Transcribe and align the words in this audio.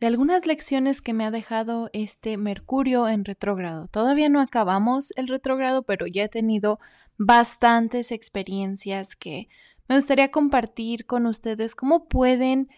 de 0.00 0.06
algunas 0.06 0.46
lecciones 0.46 1.00
que 1.00 1.12
me 1.12 1.24
ha 1.24 1.30
dejado 1.30 1.90
este 1.92 2.36
Mercurio 2.36 3.08
en 3.08 3.24
retrógrado. 3.24 3.86
Todavía 3.88 4.28
no 4.28 4.40
acabamos 4.40 5.12
el 5.16 5.28
retrógrado, 5.28 5.82
pero 5.82 6.06
ya 6.06 6.24
he 6.24 6.28
tenido 6.28 6.78
bastantes 7.18 8.12
experiencias 8.12 9.16
que 9.16 9.48
me 9.88 9.96
gustaría 9.96 10.30
compartir 10.30 11.06
con 11.06 11.26
ustedes 11.26 11.74
cómo 11.74 12.08
pueden 12.08 12.68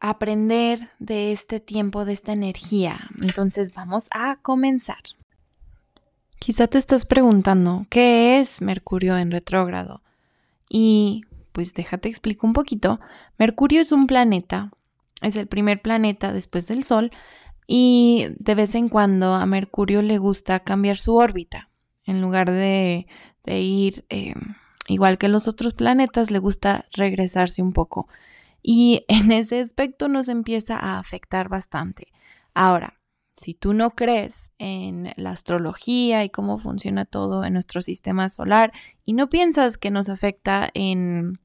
aprender 0.00 0.90
de 0.98 1.32
este 1.32 1.60
tiempo, 1.60 2.04
de 2.04 2.12
esta 2.12 2.32
energía. 2.32 3.08
Entonces 3.22 3.74
vamos 3.74 4.08
a 4.12 4.36
comenzar. 4.42 5.02
Quizá 6.38 6.66
te 6.66 6.76
estás 6.76 7.06
preguntando, 7.06 7.86
¿qué 7.88 8.40
es 8.40 8.60
Mercurio 8.60 9.16
en 9.16 9.30
retrógrado? 9.30 10.02
Y 10.68 11.24
pues 11.52 11.72
déjate 11.72 12.10
explico 12.10 12.46
un 12.46 12.52
poquito. 12.52 13.00
Mercurio 13.38 13.80
es 13.80 13.90
un 13.90 14.06
planeta 14.06 14.70
es 15.22 15.36
el 15.36 15.46
primer 15.46 15.82
planeta 15.82 16.32
después 16.32 16.66
del 16.66 16.84
Sol 16.84 17.10
y 17.66 18.26
de 18.38 18.54
vez 18.54 18.74
en 18.74 18.88
cuando 18.88 19.34
a 19.34 19.46
Mercurio 19.46 20.02
le 20.02 20.18
gusta 20.18 20.60
cambiar 20.60 20.98
su 20.98 21.16
órbita. 21.16 21.70
En 22.04 22.20
lugar 22.20 22.50
de, 22.50 23.06
ir 23.46 24.04
eh, 24.08 24.34
igual 24.86 25.18
que 25.18 25.28
los 25.28 25.48
otros 25.48 25.74
planetas, 25.74 26.30
le 26.30 26.38
gusta 26.38 26.84
regresarse 26.92 27.62
un 27.62 27.72
poco. 27.72 28.08
Y 28.62 29.04
en 29.08 29.32
ese 29.32 29.60
aspecto 29.60 30.08
nos 30.08 30.28
empieza 30.28 30.78
a 30.78 30.98
afectar 30.98 31.48
bastante. 31.48 32.08
Ahora, 32.54 33.00
si 33.36 33.52
tú 33.52 33.74
no 33.74 33.90
crees 33.90 34.52
en 34.58 35.12
la 35.16 35.30
astrología 35.30 36.24
y 36.24 36.30
cómo 36.30 36.58
funciona 36.58 37.04
todo 37.04 37.44
en 37.44 37.52
nuestro 37.52 37.82
sistema 37.82 38.30
solar 38.30 38.72
y 39.04 39.12
no 39.12 39.28
piensas 39.28 39.76
que 39.76 39.90
nos 39.90 40.08
afecta 40.08 40.70
en 40.72 41.38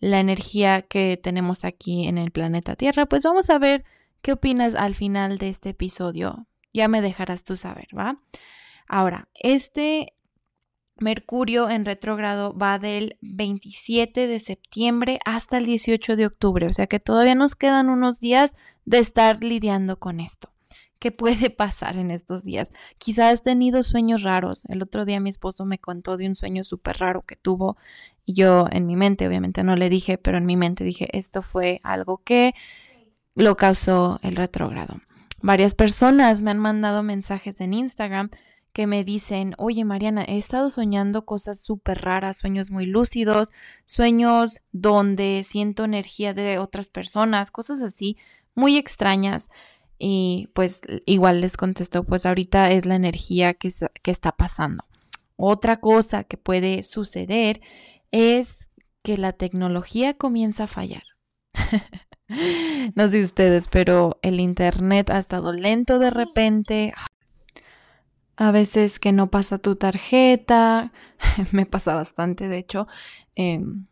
la 0.00 0.20
energía 0.20 0.82
que 0.82 1.18
tenemos 1.20 1.64
aquí 1.64 2.06
en 2.06 2.18
el 2.18 2.30
planeta 2.30 2.76
Tierra, 2.76 3.06
pues 3.06 3.22
vamos 3.24 3.50
a 3.50 3.58
ver 3.58 3.84
qué 4.22 4.32
opinas 4.32 4.74
al 4.74 4.94
final 4.94 5.38
de 5.38 5.48
este 5.48 5.70
episodio. 5.70 6.46
Ya 6.72 6.88
me 6.88 7.00
dejarás 7.00 7.44
tú 7.44 7.56
saber, 7.56 7.88
¿va? 7.96 8.20
Ahora, 8.86 9.28
este 9.34 10.14
Mercurio 11.00 11.70
en 11.70 11.84
retrógrado 11.84 12.56
va 12.56 12.78
del 12.78 13.18
27 13.20 14.26
de 14.26 14.40
septiembre 14.40 15.20
hasta 15.24 15.58
el 15.58 15.64
18 15.64 16.16
de 16.16 16.26
octubre, 16.26 16.66
o 16.66 16.72
sea 16.72 16.88
que 16.88 16.98
todavía 16.98 17.36
nos 17.36 17.54
quedan 17.54 17.88
unos 17.88 18.18
días 18.18 18.56
de 18.84 18.98
estar 18.98 19.42
lidiando 19.42 19.98
con 19.98 20.18
esto. 20.18 20.50
¿Qué 20.98 21.12
puede 21.12 21.50
pasar 21.50 21.96
en 21.96 22.10
estos 22.10 22.44
días? 22.44 22.72
Quizás 22.98 23.32
has 23.32 23.42
tenido 23.42 23.82
sueños 23.82 24.22
raros. 24.22 24.64
El 24.68 24.82
otro 24.82 25.04
día 25.04 25.20
mi 25.20 25.30
esposo 25.30 25.64
me 25.64 25.78
contó 25.78 26.16
de 26.16 26.26
un 26.26 26.36
sueño 26.36 26.64
súper 26.64 26.98
raro 26.98 27.22
que 27.22 27.36
tuvo 27.36 27.76
y 28.24 28.34
yo 28.34 28.66
en 28.70 28.86
mi 28.86 28.94
mente, 28.94 29.26
obviamente 29.26 29.62
no 29.62 29.74
le 29.74 29.88
dije, 29.88 30.18
pero 30.18 30.36
en 30.36 30.44
mi 30.46 30.56
mente 30.56 30.84
dije, 30.84 31.08
esto 31.16 31.40
fue 31.40 31.80
algo 31.82 32.18
que 32.18 32.54
lo 33.34 33.56
causó 33.56 34.18
el 34.22 34.36
retrógrado. 34.36 35.00
Varias 35.40 35.74
personas 35.74 36.42
me 36.42 36.50
han 36.50 36.58
mandado 36.58 37.02
mensajes 37.02 37.60
en 37.60 37.72
Instagram 37.72 38.30
que 38.72 38.86
me 38.86 39.02
dicen, 39.02 39.54
oye 39.56 39.84
Mariana, 39.84 40.24
he 40.24 40.36
estado 40.36 40.68
soñando 40.70 41.24
cosas 41.24 41.60
súper 41.60 42.02
raras, 42.02 42.36
sueños 42.36 42.70
muy 42.70 42.86
lúcidos, 42.86 43.48
sueños 43.86 44.60
donde 44.72 45.42
siento 45.44 45.84
energía 45.84 46.34
de 46.34 46.58
otras 46.58 46.88
personas, 46.88 47.50
cosas 47.50 47.80
así, 47.80 48.16
muy 48.54 48.76
extrañas. 48.76 49.50
Y 49.98 50.48
pues 50.54 50.82
igual 51.06 51.40
les 51.40 51.56
contesto, 51.56 52.04
pues 52.04 52.24
ahorita 52.24 52.70
es 52.70 52.86
la 52.86 52.94
energía 52.94 53.54
que, 53.54 53.70
que 54.02 54.10
está 54.10 54.32
pasando. 54.32 54.84
Otra 55.36 55.78
cosa 55.80 56.24
que 56.24 56.36
puede 56.36 56.82
suceder 56.82 57.60
es 58.10 58.70
que 59.02 59.16
la 59.16 59.32
tecnología 59.32 60.14
comienza 60.14 60.64
a 60.64 60.68
fallar. 60.68 61.04
no 62.94 63.08
sé 63.08 63.22
ustedes, 63.22 63.68
pero 63.68 64.18
el 64.22 64.40
Internet 64.40 65.10
ha 65.10 65.18
estado 65.18 65.52
lento 65.52 65.98
de 65.98 66.10
repente. 66.10 66.92
A 68.36 68.52
veces 68.52 68.98
que 68.98 69.12
no 69.12 69.30
pasa 69.30 69.58
tu 69.58 69.76
tarjeta. 69.76 70.92
Me 71.52 71.66
pasa 71.66 71.94
bastante, 71.94 72.48
de 72.48 72.58
hecho. 72.58 72.86
Em, 73.34 73.86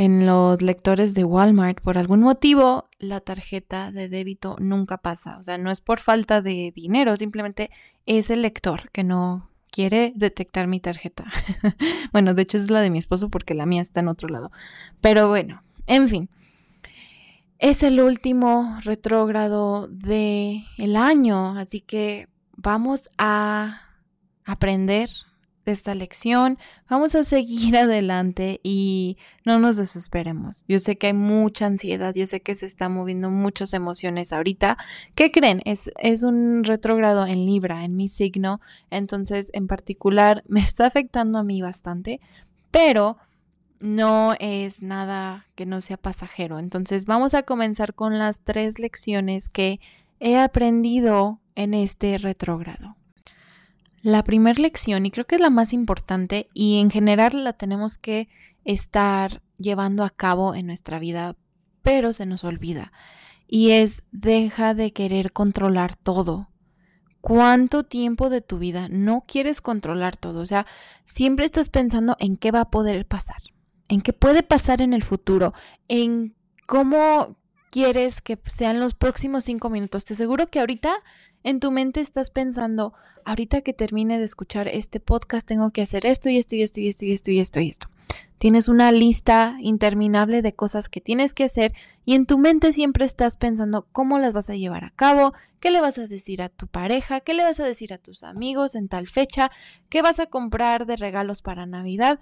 en 0.00 0.24
los 0.24 0.62
lectores 0.62 1.12
de 1.12 1.24
Walmart, 1.24 1.78
por 1.82 1.98
algún 1.98 2.20
motivo, 2.20 2.88
la 2.98 3.20
tarjeta 3.20 3.92
de 3.92 4.08
débito 4.08 4.56
nunca 4.58 4.96
pasa. 4.96 5.36
O 5.36 5.42
sea, 5.42 5.58
no 5.58 5.70
es 5.70 5.82
por 5.82 6.00
falta 6.00 6.40
de 6.40 6.72
dinero, 6.74 7.18
simplemente 7.18 7.70
es 8.06 8.30
el 8.30 8.40
lector 8.40 8.90
que 8.92 9.04
no, 9.04 9.50
quiere 9.70 10.14
detectar 10.16 10.68
mi 10.68 10.80
tarjeta. 10.80 11.30
bueno, 12.12 12.32
de 12.32 12.40
hecho 12.40 12.56
es 12.56 12.70
la 12.70 12.80
de 12.80 12.88
mi 12.88 12.98
esposo 12.98 13.28
porque 13.28 13.52
la 13.52 13.66
mía 13.66 13.82
está 13.82 14.00
en 14.00 14.08
otro 14.08 14.30
lado. 14.30 14.50
Pero 15.02 15.28
bueno, 15.28 15.62
en 15.86 16.08
fin. 16.08 16.30
Es 17.58 17.82
el 17.82 18.00
último 18.00 18.78
retrógrado 18.82 19.86
del 19.86 20.64
el 20.78 20.96
año, 20.96 21.58
así 21.58 21.82
que 21.82 22.26
vamos 22.56 23.10
a 23.18 23.82
aprender 24.46 25.10
esta 25.72 25.94
lección, 25.94 26.58
vamos 26.88 27.14
a 27.14 27.24
seguir 27.24 27.76
adelante 27.76 28.60
y 28.62 29.16
no 29.44 29.58
nos 29.58 29.76
desesperemos. 29.76 30.64
Yo 30.68 30.78
sé 30.78 30.96
que 30.96 31.08
hay 31.08 31.12
mucha 31.12 31.66
ansiedad, 31.66 32.14
yo 32.14 32.26
sé 32.26 32.40
que 32.40 32.54
se 32.54 32.66
están 32.66 32.92
moviendo 32.92 33.30
muchas 33.30 33.74
emociones 33.74 34.32
ahorita. 34.32 34.78
¿Qué 35.14 35.30
creen? 35.30 35.62
Es, 35.64 35.90
es 35.98 36.22
un 36.22 36.64
retrógrado 36.64 37.26
en 37.26 37.46
Libra, 37.46 37.84
en 37.84 37.96
mi 37.96 38.08
signo, 38.08 38.60
entonces 38.90 39.50
en 39.52 39.66
particular 39.66 40.42
me 40.48 40.60
está 40.60 40.86
afectando 40.86 41.38
a 41.38 41.44
mí 41.44 41.62
bastante, 41.62 42.20
pero 42.70 43.16
no 43.80 44.34
es 44.38 44.82
nada 44.82 45.46
que 45.54 45.66
no 45.66 45.80
sea 45.80 45.96
pasajero. 45.96 46.58
Entonces 46.58 47.06
vamos 47.06 47.34
a 47.34 47.42
comenzar 47.42 47.94
con 47.94 48.18
las 48.18 48.42
tres 48.42 48.78
lecciones 48.78 49.48
que 49.48 49.80
he 50.20 50.38
aprendido 50.38 51.40
en 51.54 51.74
este 51.74 52.18
retrógrado. 52.18 52.96
La 54.02 54.24
primera 54.24 54.60
lección, 54.60 55.04
y 55.04 55.10
creo 55.10 55.26
que 55.26 55.34
es 55.34 55.40
la 55.40 55.50
más 55.50 55.72
importante, 55.72 56.48
y 56.54 56.80
en 56.80 56.90
general 56.90 57.44
la 57.44 57.52
tenemos 57.52 57.98
que 57.98 58.28
estar 58.64 59.42
llevando 59.58 60.04
a 60.04 60.10
cabo 60.10 60.54
en 60.54 60.66
nuestra 60.66 60.98
vida, 60.98 61.36
pero 61.82 62.12
se 62.12 62.24
nos 62.24 62.44
olvida, 62.44 62.92
y 63.46 63.70
es 63.72 64.02
deja 64.10 64.74
de 64.74 64.92
querer 64.92 65.32
controlar 65.32 65.96
todo. 65.96 66.48
¿Cuánto 67.20 67.84
tiempo 67.84 68.30
de 68.30 68.40
tu 68.40 68.58
vida 68.58 68.88
no 68.88 69.24
quieres 69.26 69.60
controlar 69.60 70.16
todo? 70.16 70.40
O 70.40 70.46
sea, 70.46 70.66
siempre 71.04 71.44
estás 71.44 71.68
pensando 71.68 72.16
en 72.18 72.38
qué 72.38 72.50
va 72.50 72.62
a 72.62 72.70
poder 72.70 73.06
pasar, 73.06 73.42
en 73.88 74.00
qué 74.00 74.14
puede 74.14 74.42
pasar 74.42 74.80
en 74.80 74.94
el 74.94 75.02
futuro, 75.02 75.52
en 75.88 76.34
cómo 76.66 77.36
quieres 77.70 78.20
que 78.20 78.38
sean 78.46 78.80
los 78.80 78.94
próximos 78.94 79.44
cinco 79.44 79.70
minutos. 79.70 80.04
Te 80.04 80.14
aseguro 80.14 80.48
que 80.48 80.60
ahorita 80.60 80.92
en 81.42 81.60
tu 81.60 81.70
mente 81.70 82.00
estás 82.00 82.30
pensando, 82.30 82.92
ahorita 83.24 83.62
que 83.62 83.72
termine 83.72 84.18
de 84.18 84.24
escuchar 84.24 84.68
este 84.68 85.00
podcast 85.00 85.46
tengo 85.46 85.70
que 85.70 85.82
hacer 85.82 86.04
esto 86.04 86.28
y 86.28 86.36
esto 86.36 86.56
y 86.56 86.62
esto 86.62 86.80
y 86.80 86.88
esto 86.88 87.04
y 87.06 87.12
esto 87.12 87.30
y 87.30 87.40
esto 87.40 87.60
y 87.60 87.68
esto. 87.68 87.88
Tienes 88.38 88.68
una 88.68 88.90
lista 88.90 89.56
interminable 89.60 90.42
de 90.42 90.54
cosas 90.54 90.88
que 90.88 91.00
tienes 91.00 91.34
que 91.34 91.44
hacer 91.44 91.74
y 92.04 92.14
en 92.14 92.26
tu 92.26 92.38
mente 92.38 92.72
siempre 92.72 93.04
estás 93.04 93.36
pensando 93.36 93.86
cómo 93.92 94.18
las 94.18 94.32
vas 94.32 94.48
a 94.50 94.56
llevar 94.56 94.84
a 94.84 94.92
cabo, 94.96 95.34
qué 95.60 95.70
le 95.70 95.80
vas 95.80 95.98
a 95.98 96.06
decir 96.06 96.42
a 96.42 96.48
tu 96.48 96.66
pareja, 96.66 97.20
qué 97.20 97.34
le 97.34 97.44
vas 97.44 97.60
a 97.60 97.66
decir 97.66 97.92
a 97.92 97.98
tus 97.98 98.22
amigos 98.22 98.74
en 98.74 98.88
tal 98.88 99.06
fecha, 99.06 99.50
qué 99.90 100.00
vas 100.02 100.20
a 100.20 100.26
comprar 100.26 100.86
de 100.86 100.96
regalos 100.96 101.42
para 101.42 101.66
Navidad 101.66 102.18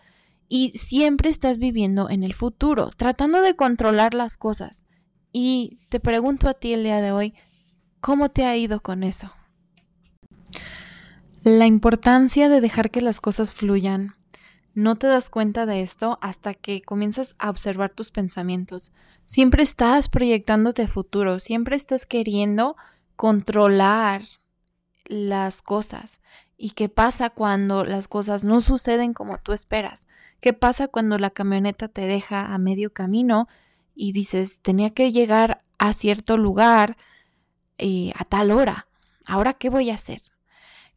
y 0.49 0.73
siempre 0.77 1.31
estás 1.31 1.59
viviendo 1.59 2.11
en 2.11 2.25
el 2.25 2.35
futuro, 2.35 2.91
tratando 2.97 3.41
de 3.41 3.55
controlar 3.55 4.15
las 4.15 4.37
cosas. 4.37 4.85
Y 5.33 5.79
te 5.89 6.01
pregunto 6.01 6.49
a 6.49 6.55
ti 6.55 6.73
el 6.73 6.83
día 6.83 7.01
de 7.01 7.13
hoy, 7.13 7.35
¿Cómo 8.01 8.29
te 8.29 8.45
ha 8.45 8.57
ido 8.57 8.81
con 8.81 9.03
eso? 9.03 9.33
La 11.43 11.67
importancia 11.67 12.49
de 12.49 12.61
dejar 12.61 12.91
que 12.91 13.01
las 13.01 13.21
cosas 13.21 13.53
fluyan. 13.53 14.15
No 14.75 14.97
te 14.97 15.09
das 15.09 15.31
cuenta 15.31 15.67
de 15.67 15.83
esto 15.83 16.19
hasta 16.23 16.55
que 16.55 16.81
comienzas 16.83 17.35
a 17.41 17.51
observar 17.51 17.91
tus 17.91 18.13
pensamientos. 18.13 18.93
Siempre 19.25 19.65
estás 19.65 20.09
proyectándote 20.09 20.85
a 20.85 20.89
futuro, 20.89 21.41
siempre 21.41 21.75
estás 21.75 22.07
queriendo 22.07 22.77
controlar 23.17 24.23
las 25.05 25.61
cosas. 25.61 26.21
¿Y 26.57 26.71
qué 26.71 26.89
pasa 26.89 27.31
cuando 27.31 27.85
las 27.85 28.07
cosas 28.07 28.45
no 28.45 28.61
suceden 28.61 29.13
como 29.13 29.39
tú 29.39 29.53
esperas? 29.53 30.07
¿Qué 30.41 30.53
pasa 30.53 30.87
cuando 30.87 31.19
la 31.19 31.31
camioneta 31.31 31.89
te 31.89 32.03
deja 32.03 32.55
a 32.55 32.59
medio 32.59 32.93
camino 32.93 33.49
y 34.01 34.13
dices, 34.13 34.61
tenía 34.61 34.91
que 34.91 35.11
llegar 35.11 35.65
a 35.77 35.93
cierto 35.93 36.39
lugar 36.39 36.97
eh, 37.79 38.13
a 38.15 38.25
tal 38.25 38.53
hora? 38.53 38.87
¿Ahora 39.27 39.55
qué 39.55 39.71
voy 39.71 39.91
a 39.91 39.95
hacer? 39.95 40.23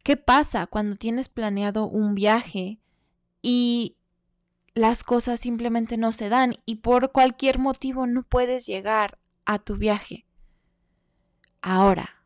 ¿Qué 0.04 0.16
pasa 0.16 0.68
cuando 0.68 0.94
tienes 0.94 1.28
planeado 1.28 1.88
un 1.88 2.14
viaje 2.14 2.78
y 3.42 3.96
las 4.74 5.02
cosas 5.02 5.40
simplemente 5.40 5.96
no 5.96 6.12
se 6.12 6.28
dan 6.28 6.54
y 6.64 6.76
por 6.76 7.10
cualquier 7.10 7.58
motivo 7.58 8.06
no 8.06 8.22
puedes 8.22 8.66
llegar 8.66 9.18
a 9.46 9.58
tu 9.58 9.76
viaje? 9.76 10.24
Ahora, 11.60 12.24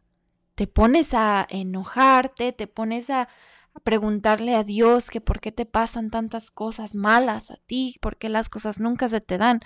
te 0.56 0.66
pones 0.66 1.14
a 1.14 1.46
enojarte, 1.48 2.52
te 2.52 2.66
pones 2.66 3.08
a, 3.08 3.28
preguntarle 3.82 4.56
a 4.56 4.64
Dios 4.64 5.10
que 5.10 5.20
por 5.20 5.40
qué 5.40 5.52
te 5.52 5.66
pasan 5.66 6.10
tantas 6.10 6.50
cosas 6.50 6.94
malas 6.94 7.50
a 7.50 7.56
ti, 7.66 7.96
por 8.00 8.16
qué 8.18 8.28
las 8.30 8.48
cosas 8.48 8.78
nunca 8.78 9.08
se 9.08 9.20
te 9.20 9.36
dan, 9.36 9.60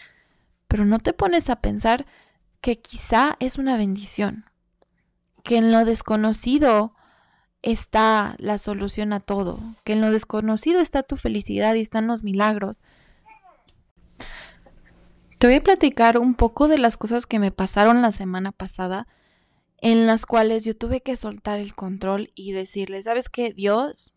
pero 0.70 0.84
no 0.84 1.00
te 1.00 1.12
pones 1.12 1.50
a 1.50 1.56
pensar 1.56 2.06
que 2.60 2.78
quizá 2.78 3.36
es 3.40 3.58
una 3.58 3.76
bendición, 3.76 4.44
que 5.42 5.56
en 5.56 5.72
lo 5.72 5.84
desconocido 5.84 6.94
está 7.60 8.36
la 8.38 8.56
solución 8.56 9.12
a 9.12 9.18
todo, 9.18 9.58
que 9.82 9.94
en 9.94 10.00
lo 10.00 10.12
desconocido 10.12 10.80
está 10.80 11.02
tu 11.02 11.16
felicidad 11.16 11.74
y 11.74 11.80
están 11.80 12.06
los 12.06 12.22
milagros. 12.22 12.82
Te 15.40 15.48
voy 15.48 15.56
a 15.56 15.62
platicar 15.62 16.18
un 16.18 16.34
poco 16.34 16.68
de 16.68 16.78
las 16.78 16.96
cosas 16.96 17.26
que 17.26 17.40
me 17.40 17.50
pasaron 17.50 18.00
la 18.00 18.12
semana 18.12 18.52
pasada, 18.52 19.08
en 19.78 20.06
las 20.06 20.24
cuales 20.24 20.64
yo 20.64 20.76
tuve 20.76 21.00
que 21.00 21.16
soltar 21.16 21.58
el 21.58 21.74
control 21.74 22.30
y 22.36 22.52
decirle, 22.52 23.02
¿sabes 23.02 23.28
qué? 23.28 23.52
Dios, 23.52 24.14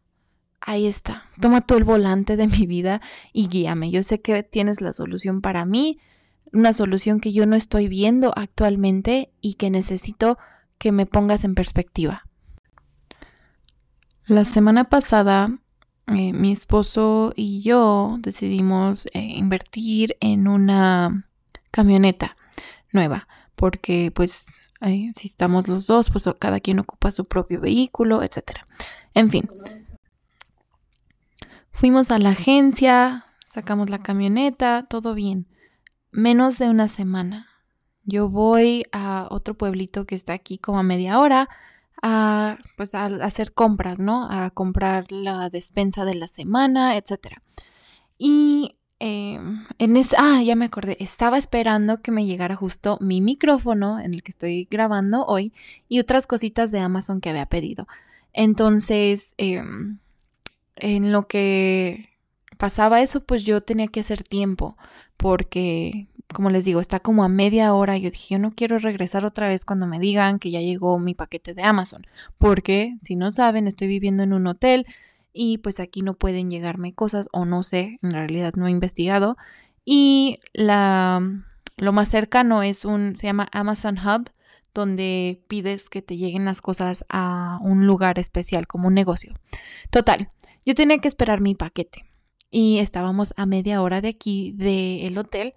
ahí 0.62 0.86
está, 0.86 1.32
toma 1.42 1.62
tú 1.62 1.78
el 1.78 1.84
volante 1.84 2.38
de 2.38 2.46
mi 2.46 2.68
vida 2.68 3.02
y 3.32 3.48
guíame. 3.48 3.90
Yo 3.90 4.04
sé 4.04 4.22
que 4.22 4.44
tienes 4.44 4.82
la 4.82 4.94
solución 4.94 5.42
para 5.42 5.66
mí, 5.66 5.98
una 6.54 6.74
solución 6.74 7.20
que 7.20 7.34
yo 7.34 7.46
no 7.46 7.56
estoy 7.56 7.88
viendo 7.88 8.34
actualmente 8.36 9.32
y 9.42 9.56
que 9.56 9.70
necesito 9.70 10.38
que 10.78 10.92
me 10.92 11.06
pongas 11.06 11.44
en 11.44 11.56
perspectiva. 11.56 12.24
La 14.26 14.46
semana 14.46 14.86
pasada 14.86 15.50
eh, 16.08 16.34
mi 16.34 16.52
esposo 16.52 17.34
y 17.36 17.62
yo 17.62 18.18
decidimos 18.20 19.08
eh, 19.14 19.22
invertir 19.22 20.18
en 20.20 20.50
una 20.50 21.26
camioneta 21.72 22.36
nueva 22.92 23.28
porque 23.56 24.12
pues 24.14 24.48
si 24.82 25.28
estamos 25.28 25.70
los 25.70 25.88
dos 25.88 26.10
pues 26.10 26.28
cada 26.40 26.60
quien 26.60 26.80
ocupa 26.80 27.10
su 27.12 27.24
propio 27.24 27.62
vehículo, 27.62 28.22
etcétera. 28.22 28.68
En 29.14 29.30
fin. 29.30 29.50
Fuimos 31.72 32.12
a 32.12 32.20
la 32.20 32.32
agencia, 32.32 33.26
sacamos 33.48 33.90
la 33.90 34.00
camioneta, 34.00 34.86
todo 34.90 35.14
bien. 35.14 35.48
Menos 36.14 36.60
de 36.60 36.70
una 36.70 36.88
semana. 36.88 37.48
Yo 38.06 38.30
voy 38.30 38.84
a 38.92 39.28
otro 39.32 39.56
pueblito 39.56 40.06
que 40.06 40.14
está 40.14 40.34
aquí 40.34 40.60
como 40.60 40.78
a 40.78 40.84
media 40.84 41.18
hora 41.18 41.50
a, 42.04 42.60
pues, 42.78 42.94
a 42.94 43.06
hacer 43.06 43.54
compras, 43.54 43.98
¿no? 43.98 44.28
A 44.30 44.52
comprar 44.52 45.12
la 45.12 45.50
despensa 45.50 46.06
de 46.06 46.14
la 46.14 46.28
semana, 46.28 46.98
etc. 46.98 47.40
Y 48.20 48.78
em, 49.00 49.66
en 49.80 49.98
ese, 49.98 50.16
ah, 50.20 50.44
ya 50.44 50.56
me 50.56 50.66
acordé, 50.66 50.98
estaba 51.00 51.40
esperando 51.40 52.04
que 52.04 52.12
me 52.12 52.28
llegara 52.28 52.56
justo 52.56 53.00
mi 53.02 53.20
micrófono 53.20 54.00
en 54.00 54.14
el 54.14 54.22
que 54.22 54.32
estoy 54.32 54.68
grabando 54.70 55.26
hoy 55.26 55.52
y 55.90 56.00
otras 56.00 56.28
cositas 56.28 56.70
de 56.70 56.80
Amazon 56.80 57.22
que 57.22 57.32
había 57.32 57.48
pedido. 57.48 57.88
Entonces, 58.34 59.34
em, 59.38 59.98
en 60.76 61.12
lo 61.12 61.28
que 61.28 62.13
pasaba 62.64 63.02
eso, 63.02 63.20
pues 63.20 63.44
yo 63.44 63.60
tenía 63.60 63.88
que 63.88 64.00
hacer 64.00 64.24
tiempo 64.24 64.78
porque 65.18 66.08
como 66.34 66.50
les 66.50 66.64
digo, 66.64 66.80
está 66.80 67.02
como 67.02 67.26
a 67.26 67.28
media 67.28 67.74
hora. 67.74 67.98
Yo 67.98 68.10
dije, 68.10 68.36
yo 68.36 68.40
no 68.40 68.52
quiero 68.52 68.80
regresar 68.80 69.26
otra 69.26 69.50
vez 69.50 69.66
cuando 69.66 69.86
me 69.86 70.00
digan 70.00 70.40
que 70.40 70.50
ya 70.50 70.62
llegó 70.62 70.98
mi 70.98 71.14
paquete 71.14 71.54
de 71.54 71.62
Amazon. 71.62 72.08
Porque, 72.38 72.96
si 73.04 73.18
no 73.18 73.34
saben, 73.34 73.68
estoy 73.68 73.90
viviendo 73.90 74.24
en 74.24 74.32
un 74.32 74.48
hotel 74.48 74.88
y 75.34 75.58
pues 75.58 75.82
aquí 75.82 76.04
no 76.04 76.14
pueden 76.14 76.50
llegarme 76.50 76.94
cosas 76.94 77.28
o 77.34 77.44
no 77.44 77.64
sé, 77.64 78.00
en 78.02 78.12
realidad 78.12 78.54
no 78.56 78.68
he 78.68 78.72
investigado. 78.72 79.36
Y 79.84 80.40
la, 80.54 81.22
lo 81.76 81.92
más 81.92 82.08
cercano 82.08 82.64
es 82.64 82.86
un, 82.86 83.18
se 83.18 83.28
llama 83.28 83.50
Amazon 83.52 83.98
Hub, 84.00 84.32
donde 84.74 85.44
pides 85.50 85.90
que 85.90 86.02
te 86.02 86.16
lleguen 86.16 86.46
las 86.46 86.62
cosas 86.62 87.04
a 87.10 87.60
un 87.62 87.86
lugar 87.88 88.20
especial, 88.20 88.68
como 88.68 88.88
un 88.88 88.94
negocio. 88.94 89.34
Total, 89.92 90.32
yo 90.66 90.76
tenía 90.76 91.00
que 91.00 91.10
esperar 91.10 91.42
mi 91.42 91.56
paquete 91.56 92.13
y 92.54 92.80
estábamos 92.80 93.34
a 93.36 93.46
media 93.46 93.82
hora 93.82 94.00
de 94.00 94.08
aquí 94.08 94.54
del 94.54 95.18
hotel 95.18 95.54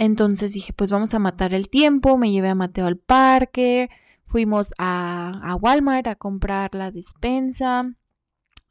entonces 0.00 0.52
dije, 0.52 0.72
pues 0.72 0.92
vamos 0.92 1.12
a 1.14 1.18
matar 1.18 1.52
el 1.54 1.68
tiempo, 1.68 2.18
me 2.18 2.30
llevé 2.30 2.48
a 2.48 2.54
Mateo 2.54 2.86
al 2.86 2.98
parque, 2.98 3.90
fuimos 4.26 4.72
a, 4.78 5.56
Walmart 5.60 6.06
a 6.06 6.14
comprar 6.14 6.72
la 6.76 6.92
despensa 6.92 7.96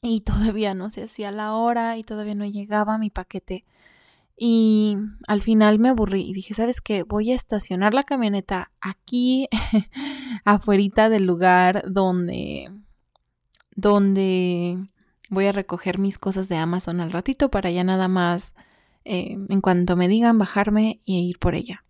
y 0.01 0.21
todavía 0.21 0.73
no 0.73 0.89
se 0.89 1.03
hacía 1.03 1.31
la 1.31 1.53
hora 1.55 1.97
y 1.97 2.05
todavía 2.05 2.33
no 2.33 2.45
llegaba 2.45 2.97
mi 2.97 3.09
paquete. 3.09 3.65
Y 4.37 4.95
al 5.27 5.41
final 5.41 5.79
me 5.79 5.89
aburrí 5.89 6.21
y 6.21 6.31
dije, 6.31 6.53
¿sabes 6.53 6.79
qué? 6.79 7.03
Voy 7.03 7.31
a 7.31 7.35
estacionar 7.35 7.93
la 7.93 8.03
camioneta 8.03 8.71
aquí, 8.79 9.49
afuera 10.45 11.09
del 11.09 11.25
lugar 11.25 11.83
donde, 11.91 12.71
donde 13.75 14.77
voy 15.29 15.45
a 15.45 15.51
recoger 15.51 16.00
mis 16.00 16.18
cosas 16.18 16.50
de 16.50 16.57
Amazon 16.57 17.01
al 17.01 17.12
ratito 17.12 17.50
para 17.50 17.71
ya 17.71 17.83
nada 17.83 18.07
más 18.07 18.56
eh, 19.06 19.38
en 19.50 19.62
cuanto 19.62 19.95
me 19.95 20.07
digan 20.07 20.38
bajarme 20.38 21.00
y 21.06 21.19
ir 21.29 21.39
por 21.39 21.56
ella. 21.56 21.83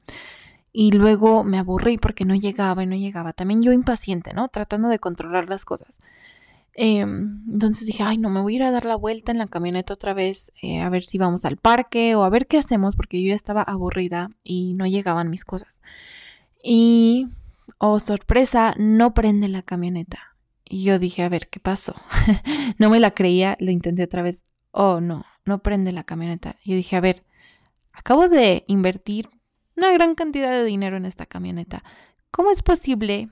Y 0.71 0.91
luego 0.91 1.43
me 1.43 1.57
aburrí 1.57 1.97
porque 1.97 2.25
no 2.25 2.35
llegaba 2.35 2.83
y 2.83 2.85
no 2.85 2.95
llegaba. 2.95 3.33
También 3.33 3.63
yo 3.63 3.71
impaciente, 3.71 4.33
¿no? 4.33 4.47
Tratando 4.49 4.89
de 4.89 4.99
controlar 4.99 5.49
las 5.49 5.65
cosas. 5.65 5.97
Em, 6.79 7.41
entonces 7.51 7.87
dije, 7.87 8.03
ay, 8.03 8.19
no, 8.19 8.29
me 8.29 8.39
voy 8.41 8.53
a 8.53 8.55
ir 8.57 8.63
a 8.63 8.69
dar 8.69 8.85
la 8.85 8.95
vuelta 8.95 9.31
en 9.31 9.39
la 9.39 9.47
camioneta 9.47 9.93
otra 9.93 10.13
vez, 10.13 10.51
eh, 10.61 10.81
a 10.81 10.89
ver 10.89 11.03
si 11.03 11.17
vamos 11.17 11.43
al 11.43 11.57
parque 11.57 12.15
o 12.15 12.23
a 12.23 12.29
ver 12.29 12.45
qué 12.45 12.59
hacemos, 12.59 12.95
porque 12.95 13.19
yo 13.19 13.29
ya 13.29 13.35
estaba 13.35 13.63
aburrida 13.63 14.29
y 14.43 14.75
no 14.75 14.85
llegaban 14.85 15.31
mis 15.31 15.43
cosas. 15.43 15.79
Y, 16.63 17.27
oh 17.79 17.99
sorpresa, 17.99 18.75
no 18.77 19.15
prende 19.15 19.47
la 19.47 19.63
camioneta. 19.63 20.26
Y 20.69 20.83
yo 20.83 20.99
dije, 20.99 21.23
a 21.23 21.29
ver, 21.29 21.47
¿qué 21.49 21.59
pasó? 21.59 21.95
no 22.77 22.89
me 22.89 22.99
la 22.99 23.11
creía, 23.11 23.57
lo 23.59 23.71
intenté 23.71 24.03
otra 24.03 24.21
vez. 24.21 24.43
Oh, 24.71 24.99
no, 25.01 25.25
no 25.45 25.63
prende 25.63 25.91
la 25.91 26.03
camioneta. 26.03 26.55
Yo 26.63 26.75
dije, 26.75 26.95
a 26.95 27.01
ver, 27.01 27.23
acabo 27.93 28.27
de 28.27 28.63
invertir 28.67 29.29
una 29.75 29.91
gran 29.91 30.15
cantidad 30.15 30.51
de 30.51 30.65
dinero 30.65 30.97
en 30.97 31.05
esta 31.05 31.25
camioneta. 31.25 31.83
¿Cómo 32.31 32.51
es 32.51 32.61
posible 32.61 33.29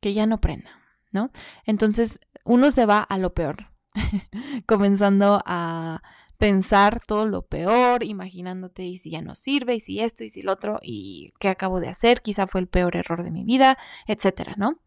que 0.00 0.14
ya 0.14 0.26
no 0.26 0.40
prenda? 0.40 0.70
¿No? 1.10 1.30
Entonces 1.64 2.20
uno 2.44 2.70
se 2.70 2.86
va 2.86 3.00
a 3.00 3.18
lo 3.18 3.34
peor, 3.34 3.70
comenzando 4.66 5.42
a 5.44 6.02
pensar 6.38 7.00
todo 7.04 7.26
lo 7.26 7.42
peor, 7.42 8.04
imaginándote 8.04 8.84
y 8.84 8.96
si 8.96 9.10
ya 9.10 9.20
no 9.22 9.34
sirve, 9.34 9.74
y 9.74 9.80
si 9.80 10.00
esto, 10.00 10.24
y 10.24 10.30
si 10.30 10.40
lo 10.42 10.52
otro, 10.52 10.78
y 10.82 11.32
qué 11.40 11.48
acabo 11.48 11.80
de 11.80 11.88
hacer, 11.88 12.22
quizá 12.22 12.46
fue 12.46 12.60
el 12.60 12.68
peor 12.68 12.96
error 12.96 13.24
de 13.24 13.32
mi 13.32 13.44
vida, 13.44 13.76
etcétera, 14.06 14.54
¿no? 14.56 14.78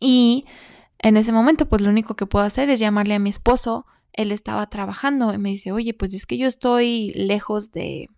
Y 0.00 0.46
en 0.98 1.16
ese 1.16 1.32
momento, 1.32 1.68
pues 1.68 1.82
lo 1.82 1.90
único 1.90 2.16
que 2.16 2.26
puedo 2.26 2.44
hacer 2.44 2.70
es 2.70 2.80
llamarle 2.80 3.14
a 3.14 3.18
mi 3.18 3.30
esposo 3.30 3.86
él 4.18 4.32
estaba 4.32 4.68
trabajando 4.68 5.32
y 5.32 5.38
me 5.38 5.50
dice, 5.50 5.70
oye, 5.70 5.94
pues 5.94 6.12
es 6.12 6.26
que 6.26 6.36
yo 6.36 6.48
estoy 6.48 7.12
lejos 7.14 7.70
de, 7.70 8.08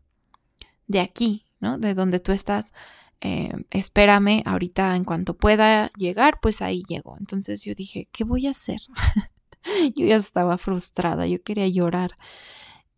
de 0.86 1.00
aquí, 1.00 1.44
¿no? 1.60 1.76
De 1.76 1.92
donde 1.92 2.20
tú 2.20 2.32
estás. 2.32 2.72
Eh, 3.20 3.52
espérame, 3.68 4.42
ahorita 4.46 4.96
en 4.96 5.04
cuanto 5.04 5.36
pueda 5.36 5.90
llegar, 5.98 6.38
pues 6.40 6.62
ahí 6.62 6.84
llego. 6.88 7.18
Entonces 7.20 7.64
yo 7.64 7.74
dije, 7.74 8.08
¿qué 8.12 8.24
voy 8.24 8.46
a 8.46 8.52
hacer? 8.52 8.80
yo 9.94 10.06
ya 10.06 10.16
estaba 10.16 10.56
frustrada, 10.56 11.26
yo 11.26 11.42
quería 11.42 11.68
llorar. 11.68 12.16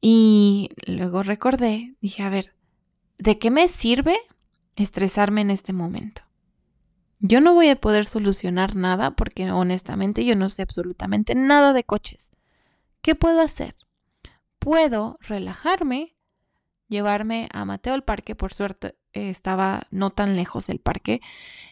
Y 0.00 0.70
luego 0.86 1.24
recordé, 1.24 1.96
dije, 2.00 2.22
a 2.22 2.28
ver, 2.28 2.54
¿de 3.18 3.36
qué 3.40 3.50
me 3.50 3.66
sirve 3.66 4.16
estresarme 4.76 5.40
en 5.40 5.50
este 5.50 5.72
momento? 5.72 6.22
Yo 7.24 7.40
no 7.40 7.54
voy 7.54 7.68
a 7.68 7.76
poder 7.76 8.04
solucionar 8.04 8.74
nada 8.74 9.12
porque 9.12 9.48
honestamente 9.52 10.24
yo 10.24 10.34
no 10.34 10.48
sé 10.48 10.62
absolutamente 10.62 11.36
nada 11.36 11.72
de 11.72 11.84
coches. 11.84 12.32
¿Qué 13.00 13.14
puedo 13.14 13.40
hacer? 13.40 13.76
Puedo 14.58 15.18
relajarme, 15.20 16.16
llevarme 16.88 17.48
a 17.52 17.64
Mateo 17.64 17.94
al 17.94 18.02
parque, 18.02 18.34
por 18.34 18.52
suerte 18.52 18.96
eh, 19.12 19.30
estaba 19.30 19.86
no 19.92 20.10
tan 20.10 20.34
lejos 20.34 20.68
el 20.68 20.80
parque. 20.80 21.20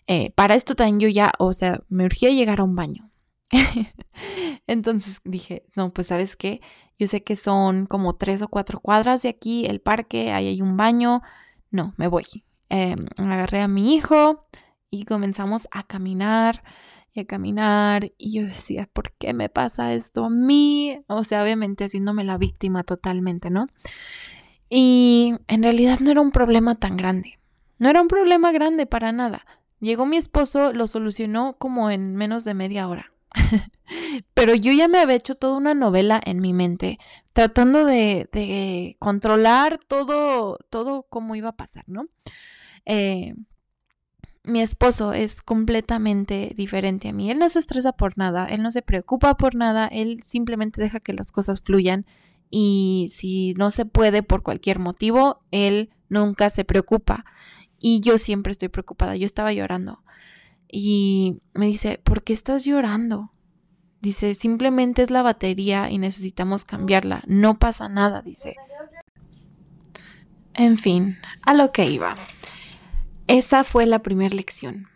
Eh, 0.06 0.30
para 0.36 0.54
esto 0.54 0.76
también 0.76 1.00
yo 1.00 1.08
ya, 1.08 1.32
o 1.40 1.52
sea, 1.52 1.80
me 1.88 2.04
urgía 2.04 2.30
llegar 2.30 2.60
a 2.60 2.64
un 2.64 2.76
baño. 2.76 3.10
Entonces 4.68 5.20
dije, 5.24 5.64
no, 5.74 5.92
pues 5.92 6.06
sabes 6.06 6.36
qué, 6.36 6.60
yo 6.96 7.08
sé 7.08 7.24
que 7.24 7.34
son 7.34 7.86
como 7.86 8.14
tres 8.14 8.40
o 8.42 8.48
cuatro 8.48 8.78
cuadras 8.78 9.22
de 9.22 9.30
aquí 9.30 9.66
el 9.66 9.80
parque, 9.80 10.30
ahí 10.30 10.46
hay 10.46 10.62
un 10.62 10.76
baño, 10.76 11.22
no, 11.72 11.92
me 11.96 12.06
voy. 12.06 12.24
Em, 12.68 13.06
agarré 13.18 13.62
a 13.62 13.68
mi 13.68 13.94
hijo 13.96 14.46
y 14.90 15.04
comenzamos 15.04 15.68
a 15.70 15.82
caminar 15.84 16.62
y 17.12 17.20
a 17.20 17.26
caminar 17.26 18.12
y 18.18 18.32
yo 18.32 18.42
decía, 18.42 18.88
¿por 18.92 19.12
qué 19.12 19.34
me 19.34 19.48
pasa 19.48 19.94
esto 19.94 20.26
a 20.26 20.30
mí? 20.30 21.02
O 21.08 21.24
sea, 21.24 21.42
obviamente 21.42 21.84
haciéndome 21.84 22.24
la 22.24 22.38
víctima 22.38 22.84
totalmente, 22.84 23.50
¿no? 23.50 23.66
Y 24.68 25.34
en 25.48 25.62
realidad 25.62 25.98
no 26.00 26.10
era 26.10 26.20
un 26.20 26.30
problema 26.30 26.76
tan 26.76 26.96
grande. 26.96 27.38
No 27.78 27.88
era 27.88 28.00
un 28.00 28.08
problema 28.08 28.52
grande 28.52 28.86
para 28.86 29.10
nada. 29.10 29.44
Llegó 29.80 30.06
mi 30.06 30.16
esposo, 30.16 30.72
lo 30.72 30.86
solucionó 30.86 31.56
como 31.58 31.90
en 31.90 32.14
menos 32.14 32.44
de 32.44 32.54
media 32.54 32.86
hora. 32.86 33.12
Pero 34.34 34.54
yo 34.54 34.72
ya 34.72 34.86
me 34.86 34.98
había 34.98 35.16
hecho 35.16 35.34
toda 35.34 35.56
una 35.56 35.74
novela 35.74 36.20
en 36.24 36.40
mi 36.40 36.52
mente, 36.52 36.98
tratando 37.32 37.84
de, 37.84 38.96
controlar 38.98 39.78
todo, 39.88 40.58
todo 40.68 41.06
cómo 41.08 41.34
iba 41.34 41.48
a 41.48 41.56
pasar, 41.56 41.84
¿no? 41.88 42.06
Eh, 42.86 43.34
mi 44.50 44.60
esposo 44.60 45.12
es 45.12 45.42
completamente 45.42 46.52
diferente 46.56 47.08
a 47.08 47.12
mí. 47.12 47.30
Él 47.30 47.38
no 47.38 47.48
se 47.48 47.58
estresa 47.58 47.92
por 47.92 48.18
nada, 48.18 48.46
él 48.46 48.62
no 48.62 48.70
se 48.70 48.82
preocupa 48.82 49.36
por 49.36 49.54
nada, 49.54 49.86
él 49.86 50.22
simplemente 50.22 50.80
deja 50.80 51.00
que 51.00 51.12
las 51.12 51.32
cosas 51.32 51.60
fluyan 51.60 52.06
y 52.50 53.08
si 53.10 53.54
no 53.54 53.70
se 53.70 53.86
puede 53.86 54.22
por 54.22 54.42
cualquier 54.42 54.80
motivo, 54.80 55.40
él 55.52 55.90
nunca 56.08 56.50
se 56.50 56.64
preocupa. 56.64 57.24
Y 57.78 58.00
yo 58.00 58.18
siempre 58.18 58.50
estoy 58.50 58.68
preocupada, 58.68 59.16
yo 59.16 59.24
estaba 59.24 59.52
llorando. 59.52 60.02
Y 60.70 61.36
me 61.54 61.66
dice, 61.66 62.00
¿por 62.02 62.22
qué 62.22 62.32
estás 62.32 62.64
llorando? 62.64 63.30
Dice, 64.00 64.34
simplemente 64.34 65.02
es 65.02 65.10
la 65.10 65.22
batería 65.22 65.90
y 65.90 65.98
necesitamos 65.98 66.64
cambiarla. 66.64 67.22
No 67.26 67.58
pasa 67.58 67.88
nada, 67.88 68.22
dice. 68.22 68.56
En 70.54 70.78
fin, 70.78 71.18
a 71.42 71.54
lo 71.54 71.70
que 71.70 71.86
iba. 71.86 72.16
Esa 73.30 73.62
fue 73.62 73.86
la 73.86 74.00
primera 74.00 74.34
lección. 74.34 74.88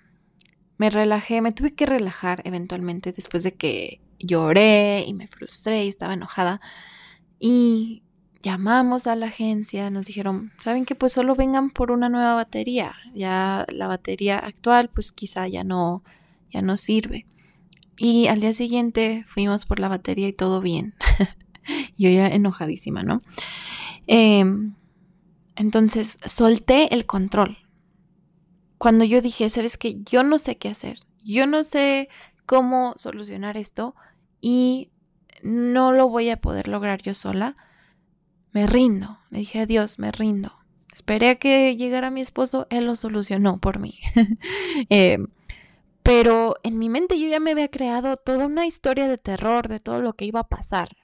Me 0.77 0.91
relajé, 0.91 1.41
me 1.41 1.53
tuve 1.53 1.73
que 1.73 1.87
relajar 1.87 2.43
eventualmente 2.45 3.13
después 3.13 3.45
de 3.45 3.55
que 3.55 4.01
lloré 4.19 5.05
y 5.07 5.15
me 5.15 5.29
frustré 5.29 5.85
y 5.85 5.89
estaba 5.89 6.15
enojada. 6.15 6.61
Y 7.39 8.03
llamamos 8.43 9.07
a 9.07 9.15
la 9.15 9.27
agencia, 9.27 9.89
nos 9.91 10.07
dijeron, 10.07 10.51
¿saben 10.59 10.85
que 10.85 10.97
Pues 10.97 11.13
solo 11.13 11.37
vengan 11.37 11.71
por 11.71 11.93
una 11.93 12.09
nueva 12.09 12.35
batería. 12.35 12.97
Ya 13.15 13.67
la 13.69 13.87
batería 13.87 14.41
actual, 14.41 14.91
pues 14.93 15.13
quizá 15.13 15.47
ya 15.47 15.63
no, 15.63 16.03
ya 16.51 16.61
no 16.61 16.77
sirve. 16.77 17.27
Y 17.97 18.27
al 18.27 18.41
día 18.41 18.53
siguiente 18.53 19.25
fuimos 19.29 19.65
por 19.65 19.79
la 19.79 19.87
batería 19.87 20.27
y 20.27 20.33
todo 20.33 20.61
bien. 20.61 20.97
Yo 21.97 22.11
ya 22.11 22.27
enojadísima, 22.27 23.05
¿no? 23.05 23.23
Em, 24.09 24.75
entonces 25.55 26.19
solté 26.25 26.93
el 26.93 27.07
control. 27.07 27.64
Cuando 28.85 29.07
yo 29.07 29.23
dije, 29.23 29.49
sabes 29.49 29.79
que 29.79 30.03
yo 30.03 30.25
no 30.25 30.39
sé 30.39 30.59
qué 30.59 30.69
hacer, 30.69 30.99
yo 31.23 31.47
no 31.47 31.65
sé 31.65 32.11
cómo 32.45 32.93
solucionar 32.99 33.57
esto 33.57 33.95
y 34.43 34.91
no 35.43 35.91
lo 35.93 36.11
voy 36.11 36.29
a 36.29 36.37
poder 36.37 36.69
lograr 36.69 37.01
yo 37.01 37.15
sola, 37.15 37.57
me 38.53 38.67
rindo. 38.67 39.21
Le 39.31 39.39
dije 39.39 39.61
adiós, 39.61 39.99
me 39.99 40.13
rindo. 40.13 40.53
Esperé 40.93 41.31
a 41.31 41.35
que 41.37 41.79
llegara 41.79 42.11
mi 42.11 42.21
esposo, 42.21 42.67
él 42.69 42.85
lo 42.85 42.95
solucionó 42.95 43.59
por 43.59 43.79
mí. 43.79 44.01
Eh, 44.91 45.17
pero 46.03 46.57
en 46.63 46.79
mi 46.79 46.91
mente 46.91 47.19
yo 47.19 47.27
ya 47.27 47.41
me 47.41 47.53
había 47.53 47.69
creado 47.69 48.19
toda 48.19 48.45
una 48.45 48.67
historia 48.67 49.09
de 49.09 49.17
terror 49.17 49.67
de 49.67 49.81
todo 49.81 50.03
lo 50.03 50.13
que 50.13 50.27
iba 50.27 50.41
a 50.41 50.49
pasar. 50.49 50.95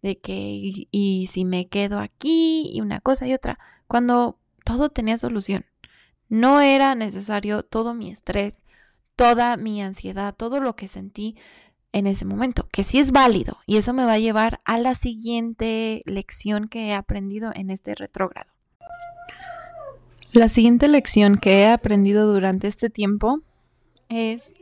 De 0.00 0.18
que, 0.18 0.86
y 0.90 1.28
si 1.30 1.44
me 1.44 1.68
quedo 1.68 1.98
aquí, 1.98 2.70
y 2.72 2.80
una 2.80 3.00
cosa 3.00 3.26
y 3.26 3.34
otra, 3.34 3.58
cuando 3.86 4.38
todo 4.64 4.88
tenía 4.88 5.18
solución. 5.18 5.66
No 6.28 6.60
era 6.60 6.94
necesario 6.94 7.62
todo 7.62 7.94
mi 7.94 8.10
estrés, 8.10 8.64
toda 9.16 9.56
mi 9.56 9.82
ansiedad, 9.82 10.34
todo 10.34 10.60
lo 10.60 10.76
que 10.76 10.88
sentí 10.88 11.36
en 11.92 12.06
ese 12.06 12.24
momento, 12.24 12.68
que 12.70 12.84
sí 12.84 12.98
es 12.98 13.12
válido 13.12 13.58
y 13.66 13.78
eso 13.78 13.92
me 13.92 14.04
va 14.04 14.12
a 14.12 14.18
llevar 14.18 14.60
a 14.64 14.78
la 14.78 14.94
siguiente 14.94 16.02
lección 16.04 16.68
que 16.68 16.88
he 16.88 16.94
aprendido 16.94 17.50
en 17.54 17.70
este 17.70 17.94
retrógrado. 17.94 18.52
La 20.32 20.48
siguiente 20.48 20.88
lección 20.88 21.38
que 21.38 21.62
he 21.62 21.66
aprendido 21.66 22.30
durante 22.30 22.68
este 22.68 22.90
tiempo 22.90 23.40
es 24.10 24.52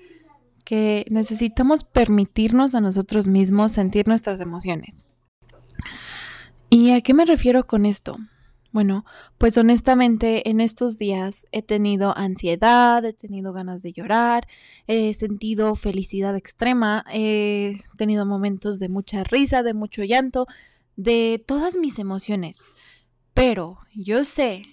que 0.65 1.05
necesitamos 1.11 1.85
permitirnos 1.85 2.75
a 2.75 2.81
nosotros 2.81 3.27
mismos 3.27 3.73
sentir 3.73 4.07
nuestras 4.07 4.41
emociones. 4.41 5.07
¿Y 6.71 6.93
a 6.93 7.01
qué 7.01 7.15
me 7.15 7.25
refiero 7.25 7.67
con 7.67 7.87
esto? 7.87 8.17
Bueno, 8.77 9.07
pues 9.39 9.57
honestamente 9.57 10.51
en 10.51 10.61
estos 10.61 10.99
días 10.99 11.47
he 11.51 11.63
tenido 11.63 12.15
ansiedad, 12.15 13.03
he 13.07 13.15
tenido 13.15 13.55
ganas 13.55 13.81
de 13.81 13.95
llorar, 13.95 14.47
he 14.87 15.15
sentido 15.15 15.77
felicidad 15.77 16.37
extrema, 16.37 17.03
he 17.11 17.81
tenido 17.97 18.27
momentos 18.27 18.79
de 18.79 18.91
mucha 18.91 19.25
risa, 19.25 19.63
de 19.63 19.73
mucho 19.73 20.05
llanto, 20.05 20.47
de 20.95 21.43
todas 21.47 21.79
mis 21.79 21.99
emociones. 21.99 22.59
Pero 23.33 23.79
yo 23.95 24.25
sé 24.25 24.67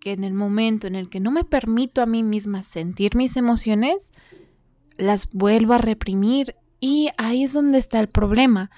que 0.00 0.12
en 0.12 0.24
el 0.24 0.32
momento 0.32 0.86
en 0.86 0.94
el 0.94 1.10
que 1.10 1.20
no 1.20 1.30
me 1.30 1.44
permito 1.44 2.00
a 2.00 2.06
mí 2.06 2.22
misma 2.22 2.62
sentir 2.62 3.14
mis 3.14 3.36
emociones, 3.36 4.12
las 4.96 5.28
vuelvo 5.32 5.74
a 5.74 5.78
reprimir 5.78 6.56
y 6.80 7.10
ahí 7.18 7.44
es 7.44 7.52
donde 7.52 7.76
está 7.76 8.00
el 8.00 8.08
problema, 8.08 8.70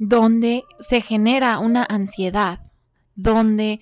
donde 0.00 0.64
se 0.80 1.02
genera 1.02 1.60
una 1.60 1.84
ansiedad, 1.88 2.72
donde 3.14 3.78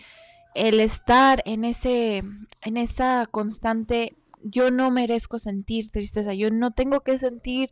el 0.54 0.80
estar 0.80 1.42
en 1.47 1.64
ese, 1.64 2.23
en 2.62 2.76
esa 2.76 3.26
constante, 3.30 4.16
yo 4.42 4.71
no 4.71 4.90
merezco 4.90 5.38
sentir 5.38 5.90
tristeza, 5.90 6.35
yo 6.35 6.50
no 6.50 6.73
tengo 6.73 7.00
que 7.02 7.18
sentir 7.18 7.71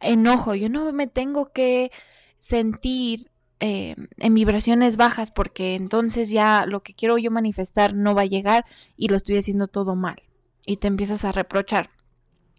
enojo, 0.00 0.54
yo 0.54 0.68
no 0.68 0.92
me 0.92 1.06
tengo 1.06 1.52
que 1.52 1.90
sentir 2.38 3.30
eh, 3.60 3.96
en 4.18 4.34
vibraciones 4.34 4.96
bajas 4.96 5.30
porque 5.30 5.74
entonces 5.74 6.30
ya 6.30 6.66
lo 6.66 6.82
que 6.82 6.94
quiero 6.94 7.16
yo 7.18 7.30
manifestar 7.30 7.94
no 7.94 8.14
va 8.14 8.22
a 8.22 8.26
llegar 8.26 8.66
y 8.96 9.08
lo 9.08 9.16
estoy 9.16 9.38
haciendo 9.38 9.68
todo 9.68 9.94
mal 9.94 10.22
y 10.66 10.76
te 10.78 10.88
empiezas 10.88 11.24
a 11.24 11.32
reprochar. 11.32 11.90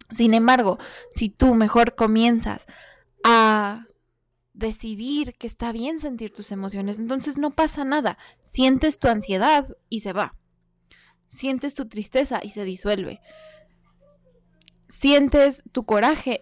Sin 0.09 0.33
embargo, 0.33 0.77
si 1.13 1.29
tú 1.29 1.55
mejor 1.55 1.95
comienzas 1.95 2.67
a 3.24 3.85
decidir 4.55 5.35
que 5.35 5.47
está 5.47 5.71
bien 5.71 6.00
sentir 6.00 6.33
tus 6.33 6.51
emociones, 6.51 6.97
entonces 6.97 7.38
no 7.38 7.51
pasa 7.51 7.83
nada. 7.83 8.17
Sientes 8.41 9.00
tu 9.00 9.09
ansiedad 9.09 9.67
y 9.89 10.00
se 10.00 10.13
va. 10.13 10.35
Sientes 11.27 11.74
tu 11.74 11.88
tristeza 11.88 12.39
y 12.41 12.51
se 12.51 12.63
disuelve. 12.63 13.19
Sientes 14.88 15.63
tu 15.71 15.85
coraje 15.85 16.41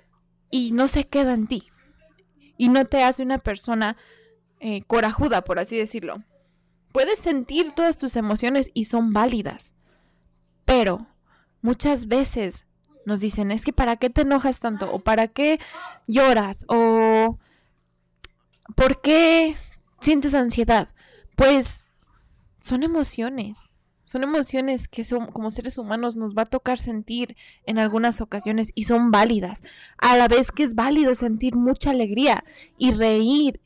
y 0.51 0.71
no 0.71 0.87
se 0.87 1.05
queda 1.05 1.33
en 1.33 1.47
ti. 1.47 1.67
Y 2.57 2.69
no 2.69 2.85
te 2.85 3.03
hace 3.03 3.23
una 3.23 3.39
persona 3.39 3.97
eh, 4.59 4.83
corajuda, 4.83 5.43
por 5.43 5.59
así 5.59 5.75
decirlo. 5.75 6.17
Puedes 6.91 7.19
sentir 7.19 7.71
todas 7.71 7.97
tus 7.97 8.15
emociones 8.15 8.69
y 8.75 8.85
son 8.85 9.11
válidas. 9.11 9.73
Pero 10.65 11.07
muchas 11.61 12.07
veces 12.07 12.67
nos 13.05 13.21
dicen, 13.21 13.51
es 13.51 13.65
que 13.65 13.73
¿para 13.73 13.95
qué 13.95 14.11
te 14.11 14.21
enojas 14.21 14.59
tanto? 14.59 14.93
¿O 14.93 14.99
para 14.99 15.27
qué 15.27 15.59
lloras? 16.07 16.65
¿O 16.67 17.39
¿Por 18.75 19.01
qué 19.01 19.55
sientes 20.01 20.33
ansiedad? 20.33 20.89
Pues 21.35 21.85
son 22.59 22.83
emociones. 22.83 23.69
Son 24.05 24.21
emociones 24.23 24.87
que 24.87 25.03
son, 25.03 25.27
como 25.27 25.49
seres 25.49 25.77
humanos 25.77 26.17
nos 26.17 26.35
va 26.35 26.43
a 26.43 26.45
tocar 26.45 26.77
sentir 26.77 27.35
en 27.65 27.79
algunas 27.79 28.21
ocasiones 28.21 28.71
y 28.75 28.83
son 28.83 29.11
válidas. 29.11 29.61
A 29.97 30.17
la 30.17 30.27
vez 30.27 30.51
que 30.51 30.63
es 30.63 30.75
válido 30.75 31.15
sentir 31.15 31.55
mucha 31.55 31.91
alegría 31.91 32.43
y 32.77 32.91
reír. 32.91 33.59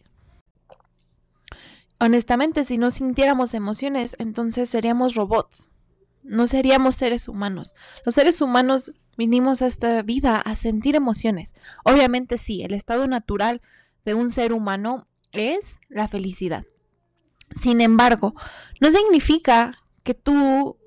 Honestamente, 1.99 2.63
si 2.63 2.77
no 2.77 2.91
sintiéramos 2.91 3.55
emociones, 3.55 4.15
entonces 4.19 4.69
seríamos 4.69 5.15
robots. 5.15 5.71
No 6.23 6.45
seríamos 6.45 6.95
seres 6.95 7.27
humanos. 7.27 7.73
Los 8.05 8.15
seres 8.15 8.41
humanos 8.41 8.93
vinimos 9.17 9.61
a 9.61 9.67
esta 9.67 10.01
vida 10.03 10.35
a 10.35 10.55
sentir 10.55 10.95
emociones. 10.95 11.55
Obviamente 11.83 12.37
sí, 12.37 12.61
el 12.63 12.73
estado 12.73 13.07
natural 13.07 13.61
de 14.07 14.13
un 14.13 14.31
ser 14.31 14.53
humano 14.53 15.05
es 15.33 15.81
la 15.89 16.07
felicidad. 16.07 16.63
Sin 17.53 17.81
embargo, 17.81 18.33
no 18.79 18.89
significa 18.89 19.83
que 20.03 20.13
tú 20.13 20.77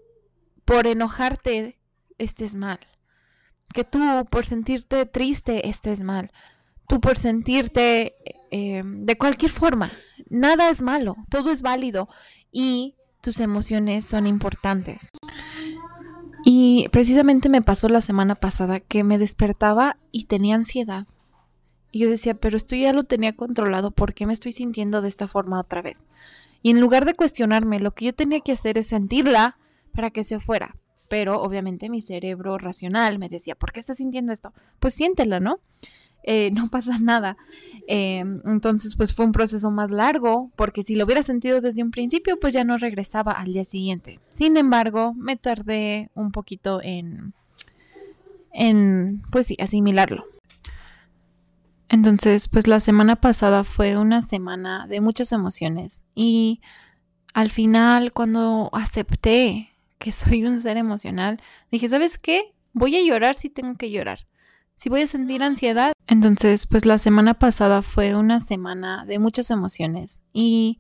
por 0.65 0.87
enojarte 0.87 1.79
estés 2.17 2.55
mal, 2.55 2.81
que 3.75 3.85
tú 3.85 4.00
por 4.31 4.47
sentirte 4.47 5.05
triste 5.05 5.69
estés 5.69 6.00
mal, 6.03 6.33
tú 6.89 7.03
por 7.03 7.19
sentirte 7.19 8.15
eh, 8.50 8.83
de 8.87 9.19
cualquier 9.19 9.50
forma. 9.50 9.93
Nada 10.31 10.71
es 10.71 10.81
malo, 10.81 11.17
todo 11.29 11.50
es 11.50 11.61
válido 11.61 12.09
y 12.50 12.97
tus 13.21 13.41
emociones 13.41 14.07
son 14.07 14.27
importantes. 14.27 15.11
Y 16.43 16.89
precisamente 16.89 17.50
me 17.50 17.61
pasó 17.61 17.91
la 17.91 18.00
semana 18.00 18.35
pasada 18.35 18.81
que 18.81 19.05
me 19.05 19.19
despertaba 19.19 19.99
y 20.11 20.25
tenía 20.25 20.55
ansiedad. 20.55 21.07
Y 21.93 22.01
yo 22.01 22.11
decía, 22.11 22.35
pero 22.35 22.57
esto 22.57 22.77
ya 22.77 22.93
lo 22.93 23.05
tenía 23.05 23.35
controlado, 23.35 23.91
¿por 23.91 24.15
qué 24.15 24.27
me 24.27 24.33
estoy 24.33 24.53
sintiendo 24.53 25.03
de 25.03 25.09
esta 25.09 25.27
forma 25.27 25.61
otra 25.61 25.83
vez? 25.83 26.03
Y 26.63 26.71
en 26.71 26.81
lugar 26.81 27.05
de 27.05 27.15
cuestionarme, 27.15 27.81
lo 27.81 27.93
que 27.93 28.07
yo 28.07 28.15
tenía 28.15 28.41
que 28.41 28.53
hacer 28.53 28.79
es 28.79 28.89
sentirla 28.89 29.57
para 29.93 30.11
que 30.11 30.25
se 30.25 30.41
fuera. 30.41 30.77
Pero 31.09 31.43
obviamente 31.43 31.89
mi 31.89 32.01
cerebro 32.01 32.59
racional 32.59 33.19
me 33.19 33.29
decía, 33.29 33.55
¿por 33.57 33.73
qué 33.73 33.81
estás 33.81 33.97
sintiendo 33.97 34.33
esto? 34.33 34.53
Pues 34.79 34.95
siéntela, 34.95 35.41
¿no? 35.41 35.61
Eh, 36.23 36.51
no 36.53 36.69
pasa 36.71 36.99
nada. 36.99 37.37
Em, 37.87 38.41
entonces, 38.47 38.95
pues 38.95 39.13
fue 39.13 39.25
un 39.25 39.33
proceso 39.33 39.71
más 39.71 39.91
largo, 39.91 40.51
porque 40.55 40.83
si 40.83 40.95
lo 40.95 41.05
hubiera 41.05 41.23
sentido 41.23 41.61
desde 41.61 41.83
un 41.83 41.91
principio, 41.91 42.39
pues 42.39 42.55
ya 42.55 42.63
no 42.63 42.79
regresaba 42.79 43.33
al 43.33 43.53
día 43.53 43.65
siguiente. 43.65 44.21
Sin 44.29 44.57
embargo, 44.57 45.15
me 45.15 45.37
tardé 45.37 46.11
un 46.15 46.31
poquito 46.31 46.81
en, 46.83 47.35
en, 48.53 49.23
pues 49.33 49.49
sí, 49.49 49.57
asimilarlo. 49.59 50.27
Entonces, 51.91 52.47
pues 52.47 52.69
la 52.69 52.79
semana 52.79 53.17
pasada 53.17 53.65
fue 53.65 53.97
una 53.97 54.21
semana 54.21 54.87
de 54.87 55.01
muchas 55.01 55.33
emociones 55.33 56.03
y 56.15 56.61
al 57.35 57.51
final 57.51 58.13
cuando 58.13 58.71
acepté 58.73 59.71
que 59.99 60.13
soy 60.13 60.45
un 60.45 60.59
ser 60.61 60.77
emocional, 60.77 61.43
dije, 61.71 61.89
¿sabes 61.89 62.17
qué? 62.17 62.55
Voy 62.73 62.97
a 62.97 63.03
llorar 63.05 63.35
si 63.35 63.51
tengo 63.51 63.75
que 63.75 63.91
llorar. 63.91 64.29
Si 64.77 64.89
voy 64.89 65.03
a 65.03 65.07
sentir 65.09 65.43
ansiedad. 65.43 65.93
Entonces, 66.07 66.67
pues 66.67 66.87
la 66.87 66.97
semana 66.97 67.35
pasada 67.35 67.83
fue 67.83 68.15
una 68.15 68.39
semana 68.39 69.05
de 69.05 69.19
muchas 69.19 69.51
emociones 69.51 70.21
y 70.33 70.79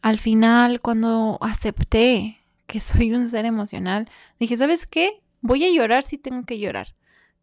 al 0.00 0.18
final 0.18 0.80
cuando 0.80 1.36
acepté 1.42 2.38
que 2.66 2.80
soy 2.80 3.12
un 3.12 3.28
ser 3.28 3.44
emocional, 3.44 4.08
dije, 4.38 4.56
¿sabes 4.56 4.86
qué? 4.86 5.20
Voy 5.42 5.64
a 5.64 5.70
llorar 5.70 6.02
si 6.02 6.16
tengo 6.16 6.44
que 6.44 6.58
llorar 6.58 6.94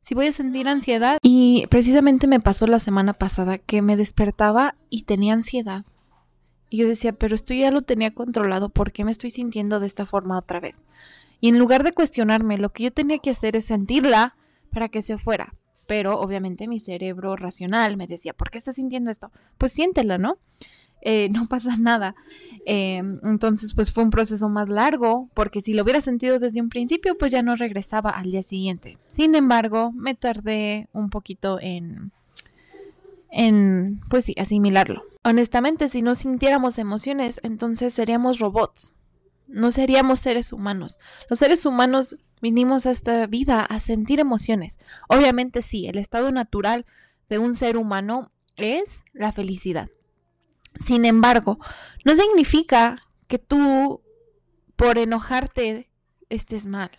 si 0.07 0.15
voy 0.15 0.27
a 0.27 0.31
sentir 0.31 0.69
ansiedad. 0.69 1.17
Y 1.21 1.67
precisamente 1.67 2.27
me 2.27 2.39
pasó 2.39 2.65
la 2.65 2.79
semana 2.79 3.11
pasada 3.11 3.57
que 3.57 3.81
me 3.81 3.97
despertaba 3.97 4.75
y 4.89 5.03
tenía 5.03 5.33
ansiedad. 5.33 5.83
Y 6.69 6.77
yo 6.77 6.87
decía, 6.87 7.11
pero 7.11 7.35
esto 7.35 7.53
ya 7.53 7.71
lo 7.71 7.81
tenía 7.81 8.13
controlado, 8.13 8.69
¿por 8.69 8.93
qué 8.93 9.03
me 9.03 9.11
estoy 9.11 9.31
sintiendo 9.31 9.81
de 9.81 9.85
esta 9.85 10.05
forma 10.05 10.37
otra 10.37 10.61
vez? 10.61 10.79
Y 11.41 11.49
en 11.49 11.59
lugar 11.59 11.83
de 11.83 11.91
cuestionarme, 11.91 12.57
lo 12.57 12.69
que 12.71 12.83
yo 12.83 12.93
tenía 12.93 13.17
que 13.17 13.31
hacer 13.31 13.57
es 13.57 13.65
sentirla 13.65 14.37
para 14.71 14.87
que 14.87 15.01
se 15.01 15.17
fuera. 15.17 15.53
Pero 15.87 16.17
obviamente 16.21 16.69
mi 16.69 16.79
cerebro 16.79 17.35
racional 17.35 17.97
me 17.97 18.07
decía, 18.07 18.31
¿por 18.31 18.49
qué 18.49 18.59
estás 18.59 18.75
sintiendo 18.75 19.11
esto? 19.11 19.33
Pues 19.57 19.73
siéntela, 19.73 20.17
¿no? 20.17 20.37
Eh, 21.01 21.29
no 21.29 21.45
pasa 21.47 21.77
nada. 21.77 22.15
Eh, 22.65 23.01
entonces, 23.23 23.73
pues 23.73 23.91
fue 23.91 24.03
un 24.03 24.09
proceso 24.09 24.49
más 24.49 24.67
largo, 24.67 25.29
porque 25.33 25.61
si 25.61 25.73
lo 25.73 25.83
hubiera 25.83 26.01
sentido 26.01 26.37
desde 26.37 26.61
un 26.61 26.69
principio, 26.69 27.17
pues 27.17 27.31
ya 27.31 27.41
no 27.41 27.55
regresaba 27.55 28.09
al 28.09 28.31
día 28.31 28.41
siguiente. 28.41 28.97
Sin 29.07 29.35
embargo, 29.35 29.91
me 29.93 30.15
tardé 30.15 30.89
un 30.91 31.09
poquito 31.09 31.59
en, 31.61 32.11
en, 33.31 34.01
pues 34.09 34.25
sí, 34.25 34.33
asimilarlo. 34.37 35.03
Honestamente, 35.23 35.87
si 35.87 36.01
no 36.01 36.15
sintiéramos 36.15 36.77
emociones, 36.77 37.39
entonces 37.43 37.93
seríamos 37.93 38.39
robots. 38.39 38.95
No 39.47 39.71
seríamos 39.71 40.19
seres 40.19 40.51
humanos. 40.51 40.99
Los 41.29 41.39
seres 41.39 41.65
humanos 41.65 42.17
vinimos 42.41 42.85
a 42.85 42.91
esta 42.91 43.27
vida 43.27 43.61
a 43.61 43.79
sentir 43.79 44.19
emociones. 44.19 44.79
Obviamente 45.07 45.61
sí, 45.61 45.87
el 45.87 45.97
estado 45.97 46.31
natural 46.31 46.85
de 47.29 47.39
un 47.39 47.53
ser 47.55 47.77
humano 47.77 48.31
es 48.57 49.05
la 49.13 49.31
felicidad. 49.31 49.89
Sin 50.79 51.05
embargo, 51.05 51.59
no 52.05 52.15
significa 52.15 53.03
que 53.27 53.39
tú 53.39 54.01
por 54.75 54.97
enojarte 54.97 55.89
estés 56.29 56.65
mal, 56.65 56.91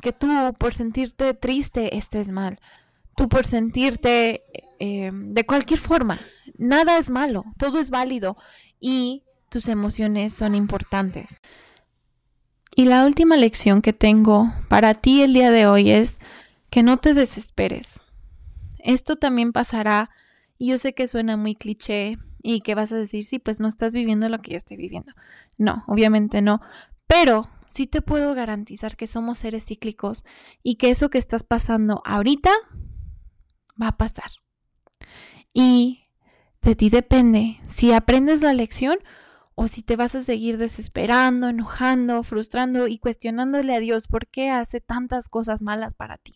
que 0.00 0.12
tú 0.12 0.28
por 0.58 0.74
sentirte 0.74 1.34
triste 1.34 1.96
estés 1.96 2.30
mal, 2.30 2.60
tú 3.16 3.28
por 3.28 3.46
sentirte 3.46 4.42
eh, 4.78 5.10
de 5.12 5.46
cualquier 5.46 5.80
forma. 5.80 6.20
Nada 6.56 6.98
es 6.98 7.10
malo, 7.10 7.44
todo 7.58 7.78
es 7.78 7.90
válido 7.90 8.36
y 8.80 9.24
tus 9.48 9.68
emociones 9.68 10.34
son 10.34 10.54
importantes. 10.54 11.42
Y 12.76 12.86
la 12.86 13.06
última 13.06 13.36
lección 13.36 13.82
que 13.82 13.92
tengo 13.92 14.52
para 14.68 14.94
ti 14.94 15.22
el 15.22 15.32
día 15.32 15.50
de 15.50 15.66
hoy 15.66 15.90
es 15.90 16.18
que 16.70 16.82
no 16.82 16.98
te 16.98 17.14
desesperes. 17.14 18.00
Esto 18.78 19.16
también 19.16 19.52
pasará 19.52 20.10
y 20.58 20.68
yo 20.68 20.78
sé 20.78 20.92
que 20.92 21.06
suena 21.06 21.36
muy 21.36 21.54
cliché 21.54 22.18
y 22.46 22.60
que 22.60 22.74
vas 22.74 22.92
a 22.92 22.96
decir, 22.96 23.24
sí, 23.24 23.38
pues 23.38 23.58
no 23.58 23.68
estás 23.68 23.94
viviendo 23.94 24.28
lo 24.28 24.38
que 24.40 24.50
yo 24.50 24.58
estoy 24.58 24.76
viviendo. 24.76 25.12
No, 25.56 25.82
obviamente 25.86 26.42
no. 26.42 26.60
Pero 27.06 27.48
sí 27.68 27.86
te 27.86 28.02
puedo 28.02 28.34
garantizar 28.34 28.96
que 28.96 29.06
somos 29.06 29.38
seres 29.38 29.64
cíclicos 29.64 30.24
y 30.62 30.74
que 30.74 30.90
eso 30.90 31.08
que 31.08 31.16
estás 31.16 31.42
pasando 31.42 32.02
ahorita 32.04 32.50
va 33.80 33.88
a 33.88 33.96
pasar. 33.96 34.30
Y 35.54 36.04
de 36.60 36.76
ti 36.76 36.90
depende 36.90 37.56
si 37.66 37.92
aprendes 37.92 38.42
la 38.42 38.52
lección 38.52 38.98
o 39.54 39.66
si 39.66 39.82
te 39.82 39.96
vas 39.96 40.14
a 40.14 40.20
seguir 40.20 40.58
desesperando, 40.58 41.48
enojando, 41.48 42.22
frustrando 42.24 42.88
y 42.88 42.98
cuestionándole 42.98 43.74
a 43.74 43.80
Dios 43.80 44.06
por 44.06 44.26
qué 44.26 44.50
hace 44.50 44.82
tantas 44.82 45.30
cosas 45.30 45.62
malas 45.62 45.94
para 45.94 46.18
ti. 46.18 46.34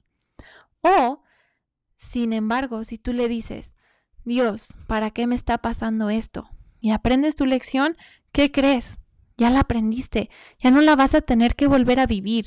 O, 0.81 1.23
sin 1.97 2.33
embargo, 2.33 2.85
si 2.85 2.97
tú 2.97 3.12
le 3.12 3.29
dices, 3.29 3.75
Dios, 4.29 4.75
¿para 4.87 5.11
qué 5.11 5.27
me 5.27 5.35
está 5.35 5.57
pasando 5.57 6.11
esto? 6.11 6.51
Y 6.81 6.91
aprendes 6.91 7.35
tu 7.35 7.47
lección, 7.47 7.97
¿qué 8.31 8.53
crees? 8.53 8.99
Ya 9.38 9.49
la 9.49 9.61
aprendiste, 9.61 10.29
ya 10.59 10.71
no 10.71 10.83
la 10.83 10.95
vas 10.97 11.14
a 11.14 11.23
tener 11.23 11.57
que 11.57 11.67
volver 11.67 11.99
a 11.99 12.07
vivir. 12.07 12.45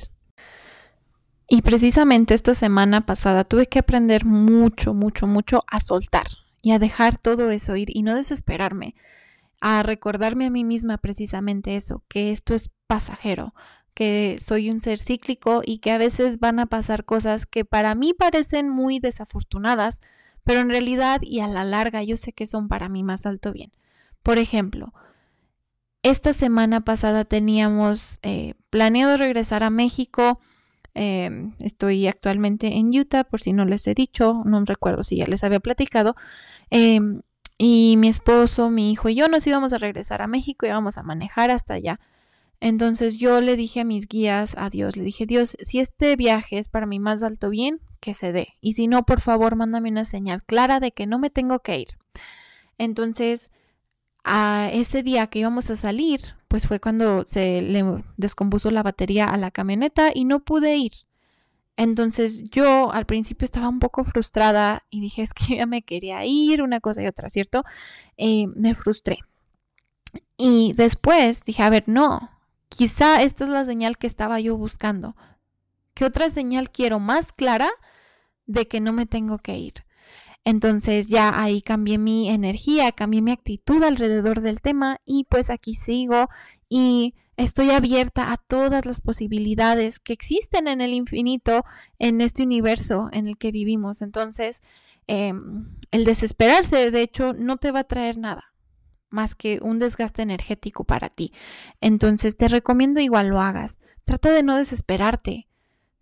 Y 1.50 1.64
precisamente 1.64 2.36
esta 2.36 2.54
semana 2.54 3.08
pasada 3.08 3.46
tuve 3.46 3.66
que 3.66 3.80
aprender 3.80 4.26
mucho, 4.26 4.94
mucho, 4.94 5.26
mucho 5.26 5.64
a 5.68 5.80
soltar 5.80 6.28
y 6.62 6.72
a 6.72 6.80
dejar 6.80 7.18
todo 7.18 7.50
eso 7.50 7.76
ir 7.76 7.90
y 7.90 8.04
no 8.04 8.14
desesperarme, 8.14 8.94
a 9.60 9.82
recordarme 9.82 10.46
a 10.46 10.52
mí 10.52 10.64
misma 10.64 11.00
precisamente 11.00 11.76
eso, 11.76 12.04
que 12.08 12.32
esto 12.32 12.54
es 12.54 12.70
pasajero, 12.86 13.56
que 13.96 14.38
soy 14.40 14.70
un 14.70 14.82
ser 14.82 15.00
cíclico 15.00 15.64
y 15.66 15.80
que 15.80 15.92
a 15.92 15.98
veces 15.98 16.40
van 16.40 16.60
a 16.60 16.68
pasar 16.68 17.06
cosas 17.06 17.48
que 17.48 17.66
para 17.66 17.96
mí 17.96 18.14
parecen 18.14 18.70
muy 18.70 19.00
desafortunadas, 19.00 20.00
pero 20.44 20.60
en 20.60 20.70
realidad 20.70 21.22
y 21.22 21.40
a 21.40 21.48
la 21.48 21.64
larga 21.64 22.04
yo 22.04 22.18
sé 22.18 22.34
que 22.34 22.46
son 22.46 22.68
para 22.68 22.90
mí 22.90 23.04
más 23.04 23.26
alto 23.26 23.52
bien. 23.52 23.72
Por 24.24 24.38
ejemplo, 24.38 24.94
esta 26.04 26.34
semana 26.34 26.82
pasada 26.82 27.26
teníamos 27.26 28.20
eh, 28.24 28.56
planeado 28.70 29.18
regresar 29.18 29.64
a 29.64 29.70
México. 29.70 30.40
Em, 30.94 31.54
estoy 31.62 32.08
actualmente 32.08 32.76
en 32.78 32.98
Utah, 32.98 33.24
por 33.24 33.40
si 33.40 33.54
no 33.54 33.66
les 33.66 33.88
he 33.88 33.94
dicho, 33.94 34.42
no 34.46 34.64
recuerdo 34.66 35.04
si 35.04 35.18
ya 35.18 35.26
les 35.28 35.44
había 35.44 35.60
platicado. 35.60 36.16
Em, 36.70 37.22
y 37.58 37.96
mi 37.98 38.08
esposo, 38.08 38.72
mi 38.72 38.92
hijo 38.92 39.10
y 39.10 39.16
yo 39.16 39.28
nos 39.28 39.46
íbamos 39.46 39.74
a 39.74 39.78
regresar 39.78 40.24
a 40.24 40.28
México 40.28 40.66
y 40.66 40.70
íbamos 40.70 40.98
a 40.98 41.04
manejar 41.04 41.52
hasta 41.52 41.76
allá. 41.76 42.00
Entonces 42.60 43.18
yo 43.18 43.42
le 43.42 43.56
dije 43.56 43.82
a 43.82 43.84
mis 43.84 44.08
guías, 44.08 44.56
a 44.58 44.70
Dios, 44.70 44.98
le 44.98 45.04
dije, 45.04 45.26
Dios, 45.28 45.56
si 45.62 45.80
este 45.80 46.16
viaje 46.16 46.58
es 46.58 46.68
para 46.68 46.86
mi 46.88 47.00
más 47.00 47.24
alto 47.24 47.50
bien, 47.50 47.80
que 48.02 48.14
se 48.14 48.34
dé. 48.34 48.56
Y 48.60 48.74
si 48.74 48.88
no, 48.88 49.06
por 49.06 49.22
favor, 49.22 49.56
mándame 49.56 49.90
una 49.90 50.04
señal 50.04 50.44
clara 50.44 50.82
de 50.82 50.92
que 50.92 51.08
no 51.08 51.20
me 51.20 51.30
tengo 51.30 51.60
que 51.60 51.80
ir. 51.80 51.88
Entonces, 52.78 53.52
a 54.24 54.70
ese 54.74 55.04
día 55.04 55.28
que 55.28 55.40
íbamos 55.40 55.70
a 55.70 55.76
salir, 55.76 56.22
pues 56.48 56.68
fue 56.68 56.80
cuando 56.80 57.24
se 57.26 57.62
le 57.62 58.04
descompuso 58.18 58.72
la 58.72 58.84
batería 58.84 59.26
a 59.26 59.38
la 59.38 59.52
camioneta 59.52 60.12
y 60.14 60.26
no 60.26 60.42
pude 60.42 60.76
ir. 60.76 60.92
Entonces 61.78 62.44
yo 62.50 62.92
al 62.92 63.06
principio 63.06 63.46
estaba 63.46 63.70
un 63.70 63.80
poco 63.80 64.04
frustrada 64.04 64.84
y 64.90 65.02
dije, 65.02 65.22
es 65.22 65.34
que 65.34 65.56
ya 65.58 65.66
me 65.66 65.82
quería 65.82 66.26
ir, 66.26 66.62
una 66.62 66.80
cosa 66.80 67.02
y 67.02 67.08
otra, 67.08 67.30
¿cierto? 67.30 67.64
Eh, 68.18 68.48
me 68.56 68.76
frustré. 68.76 69.20
Y 70.38 70.74
después 70.76 71.44
dije, 71.44 71.64
a 71.64 71.70
ver, 71.70 71.84
no, 71.88 72.30
quizá 72.70 73.22
esta 73.22 73.46
es 73.46 73.50
la 73.50 73.66
señal 73.66 73.98
que 73.98 74.08
estaba 74.08 74.40
yo 74.40 74.58
buscando. 74.58 75.16
¿Qué 75.94 76.06
otra 76.06 76.30
señal 76.30 76.70
quiero 76.72 77.00
más 77.00 77.34
clara 77.34 77.70
de 78.52 78.68
que 78.68 78.82
no 78.82 78.94
me 78.94 79.06
tengo 79.06 79.40
que 79.40 79.58
ir. 79.58 79.74
Entonces 80.44 81.08
ya 81.08 81.42
ahí 81.42 81.62
cambié 81.62 81.98
mi 81.98 82.30
energía, 82.30 82.92
cambié 82.92 83.22
mi 83.22 83.32
actitud 83.32 83.84
alrededor 83.84 84.42
del 84.42 84.62
tema 84.62 85.00
y 85.06 85.26
pues 85.26 85.50
aquí 85.50 85.76
sigo 85.76 86.30
y 86.68 87.16
estoy 87.38 87.72
abierta 87.72 88.32
a 88.32 88.38
todas 88.38 88.86
las 88.86 89.02
posibilidades 89.02 90.00
que 90.00 90.14
existen 90.14 90.68
en 90.68 90.82
el 90.82 90.94
infinito, 90.94 91.64
en 92.00 92.22
este 92.22 92.44
universo 92.44 93.10
en 93.12 93.28
el 93.28 93.38
que 93.38 93.52
vivimos. 93.52 94.02
Entonces, 94.02 94.62
em, 95.08 95.78
el 95.92 96.06
desesperarse, 96.06 96.92
de 96.92 97.02
hecho, 97.02 97.34
no 97.34 97.58
te 97.58 97.72
va 97.72 97.80
a 97.80 97.84
traer 97.84 98.18
nada 98.18 98.54
más 99.10 99.36
que 99.36 99.60
un 99.62 99.78
desgaste 99.78 100.22
energético 100.22 100.86
para 100.86 101.10
ti. 101.10 101.34
Entonces, 101.82 102.38
te 102.38 102.48
recomiendo 102.48 103.00
igual 103.00 103.28
lo 103.28 103.42
hagas. 103.42 103.78
Trata 104.06 104.32
de 104.32 104.44
no 104.44 104.56
desesperarte. 104.56 105.48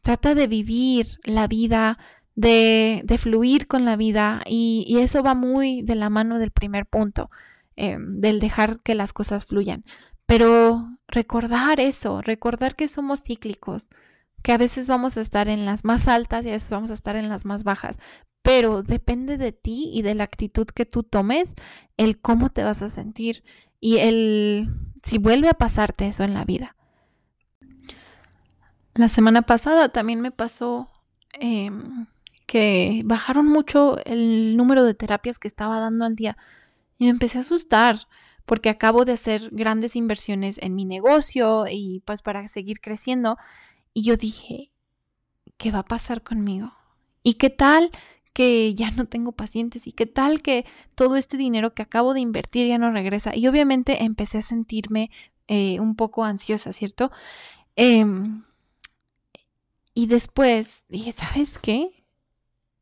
Trata 0.02 0.36
de 0.36 0.48
vivir 0.48 1.20
la 1.24 1.48
vida 1.48 1.98
de, 2.36 3.04
fluir 3.20 3.68
con 3.68 3.86
la 3.86 3.96
vida 3.96 4.42
y, 4.46 4.98
eso 5.00 5.24
va 5.24 5.36
muy 5.36 5.82
de 5.82 5.96
la 5.96 6.10
mano 6.10 6.40
del 6.40 6.52
primer 6.52 6.86
punto, 6.86 7.30
eh, 7.76 7.98
del 8.00 8.40
dejar 8.40 8.80
que 8.82 8.96
las 8.96 9.14
cosas 9.14 9.46
fluyan. 9.46 9.84
Pero 10.26 10.88
recordar 11.08 11.80
eso, 11.80 12.22
recordar 12.22 12.76
que 12.76 12.88
somos 12.88 13.24
cíclicos, 13.24 13.88
que 14.42 14.52
a 14.54 14.58
veces 14.58 14.88
vamos 14.88 15.18
a 15.18 15.22
estar 15.22 15.50
en 15.50 15.66
las 15.66 15.84
más 15.84 16.08
altas 16.08 16.46
y 16.46 16.50
a 16.50 16.54
veces 16.54 16.72
vamos 16.72 16.92
a 16.92 16.94
estar 16.94 17.16
en 17.16 17.30
las 17.30 17.46
más 17.46 17.64
bajas, 17.64 18.00
pero 18.42 18.84
depende 18.84 19.38
de 19.38 19.52
ti 19.52 19.90
y 19.94 20.02
de 20.02 20.16
la 20.16 20.24
actitud 20.24 20.68
que 20.68 20.86
tú 20.86 21.04
tomes, 21.04 21.56
el 21.98 22.20
cómo 22.20 22.50
te 22.50 22.64
vas 22.64 22.82
a 22.82 22.90
sentir 22.90 23.44
y 23.80 23.98
el 23.98 24.70
si 25.04 25.18
vuelve 25.18 25.50
a 25.50 25.54
pasarte 25.54 26.08
eso 26.08 26.24
en 26.24 26.34
la 26.34 26.46
vida. 26.46 26.76
La 28.94 29.08
semana 29.08 29.44
pasada 29.44 29.90
también 29.90 30.22
me 30.22 30.32
pasó 30.32 30.90
em, 31.34 32.08
que 32.50 33.04
bajaron 33.06 33.46
mucho 33.46 34.04
el 34.06 34.58
número 34.58 34.84
de 34.84 34.96
terapias 34.96 35.38
que 35.38 35.48
estaba 35.48 35.80
dando 35.80 36.06
al 36.06 36.16
día 36.16 36.36
y 36.98 37.04
me 37.04 37.12
empecé 37.12 37.38
a 37.38 37.42
asustar 37.42 38.08
porque 38.48 38.70
acabo 38.70 39.06
de 39.06 39.12
hacer 39.12 39.50
grandes 39.52 39.96
inversiones 39.96 40.58
en 40.58 40.74
mi 40.74 40.84
negocio 40.84 41.66
y 41.70 42.02
pues 42.06 42.24
para 42.24 42.48
seguir 42.48 42.82
creciendo 42.82 43.38
y 43.94 44.02
yo 44.02 44.18
dije, 44.18 44.72
¿qué 45.58 45.72
va 45.72 45.80
a 45.80 45.86
pasar 45.86 46.24
conmigo? 46.24 46.74
¿Y 47.22 47.36
qué 47.36 47.52
tal 47.52 47.92
que 48.34 48.74
ya 48.74 48.90
no 48.90 49.06
tengo 49.06 49.32
pacientes? 49.32 49.86
¿Y 49.86 49.92
qué 49.92 50.08
tal 50.08 50.42
que 50.42 50.66
todo 50.96 51.18
este 51.18 51.38
dinero 51.38 51.76
que 51.76 51.84
acabo 51.84 52.16
de 52.16 52.22
invertir 52.22 52.68
ya 52.68 52.80
no 52.80 52.92
regresa? 52.92 53.36
Y 53.36 53.48
obviamente 53.48 54.04
empecé 54.06 54.40
a 54.40 54.42
sentirme 54.42 55.12
eh, 55.48 55.80
un 55.80 55.96
poco 55.96 56.24
ansiosa, 56.24 56.74
¿cierto? 56.74 57.12
Em, 57.76 58.44
y 59.94 60.08
después 60.08 60.84
dije, 60.90 61.12
¿sabes 61.12 61.60
qué? 61.60 61.99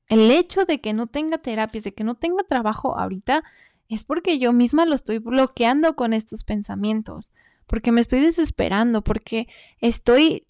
El 0.10 0.32
hecho 0.32 0.66
de 0.66 0.80
que 0.80 0.94
no 0.94 1.08
tenga 1.08 1.38
terapias, 1.38 1.84
de 1.84 1.94
que 1.94 2.04
no 2.04 2.16
tenga 2.16 2.44
trabajo 2.44 2.98
ahorita, 2.98 3.44
es 3.90 4.04
porque 4.04 4.40
yo 4.40 4.54
misma 4.54 4.86
lo 4.86 4.96
estoy 4.96 5.20
bloqueando 5.20 5.96
con 5.96 6.14
estos 6.14 6.44
pensamientos, 6.44 7.32
porque 7.66 7.92
me 7.92 8.02
estoy 8.02 8.20
desesperando, 8.20 9.04
porque 9.04 9.48
estoy 9.80 10.48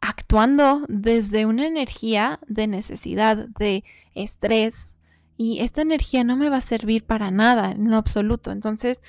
actuando 0.00 0.84
desde 0.88 1.46
una 1.46 1.66
energía 1.66 2.38
de 2.46 2.66
necesidad, 2.66 3.48
de 3.48 3.84
estrés, 4.14 4.96
y 5.36 5.60
esta 5.60 5.82
energía 5.82 6.24
no 6.24 6.36
me 6.36 6.50
va 6.50 6.56
a 6.56 6.60
servir 6.60 7.04
para 7.04 7.30
nada 7.30 7.70
en 7.70 7.90
lo 7.90 7.96
absoluto. 7.96 8.50
Entonces, 8.50 9.02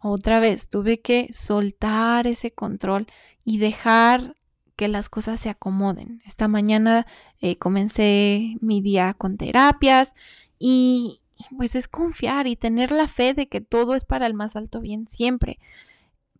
otra 0.00 0.40
vez, 0.40 0.68
tuve 0.68 1.00
que 1.00 1.28
soltar 1.32 2.26
ese 2.26 2.50
control 2.50 3.06
y 3.44 3.58
dejar 3.58 4.36
que 4.78 4.86
las 4.86 5.08
cosas 5.08 5.40
se 5.40 5.50
acomoden. 5.50 6.22
Esta 6.24 6.46
mañana 6.46 7.04
eh, 7.40 7.58
comencé 7.58 8.54
mi 8.60 8.80
día 8.80 9.12
con 9.12 9.36
terapias 9.36 10.14
y 10.56 11.18
pues 11.56 11.74
es 11.74 11.88
confiar 11.88 12.46
y 12.46 12.54
tener 12.54 12.92
la 12.92 13.08
fe 13.08 13.34
de 13.34 13.48
que 13.48 13.60
todo 13.60 13.96
es 13.96 14.04
para 14.04 14.24
el 14.24 14.34
más 14.34 14.54
alto 14.54 14.80
bien 14.80 15.08
siempre. 15.08 15.58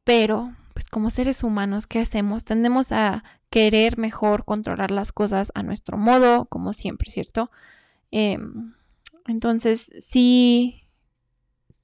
Pero 0.04 0.54
pues 0.72 0.88
como 0.88 1.10
seres 1.10 1.42
humanos, 1.42 1.88
¿qué 1.88 1.98
hacemos? 1.98 2.44
Tendemos 2.44 2.92
a 2.92 3.24
querer 3.50 3.98
mejor 3.98 4.44
controlar 4.44 4.92
las 4.92 5.10
cosas 5.10 5.50
a 5.56 5.64
nuestro 5.64 5.98
modo, 5.98 6.44
como 6.44 6.72
siempre, 6.72 7.10
¿cierto? 7.10 7.50
Em, 8.12 8.72
entonces, 9.26 9.92
si 9.98 10.84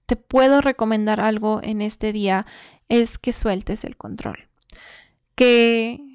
te 0.06 0.14
puedo 0.14 0.60
recomendar 0.60 1.18
algo 1.20 1.58
en 1.64 1.82
este 1.82 2.12
día, 2.12 2.46
es 2.88 3.18
que 3.18 3.32
sueltes 3.32 3.82
el 3.82 3.96
control, 3.96 4.48
que 5.34 6.13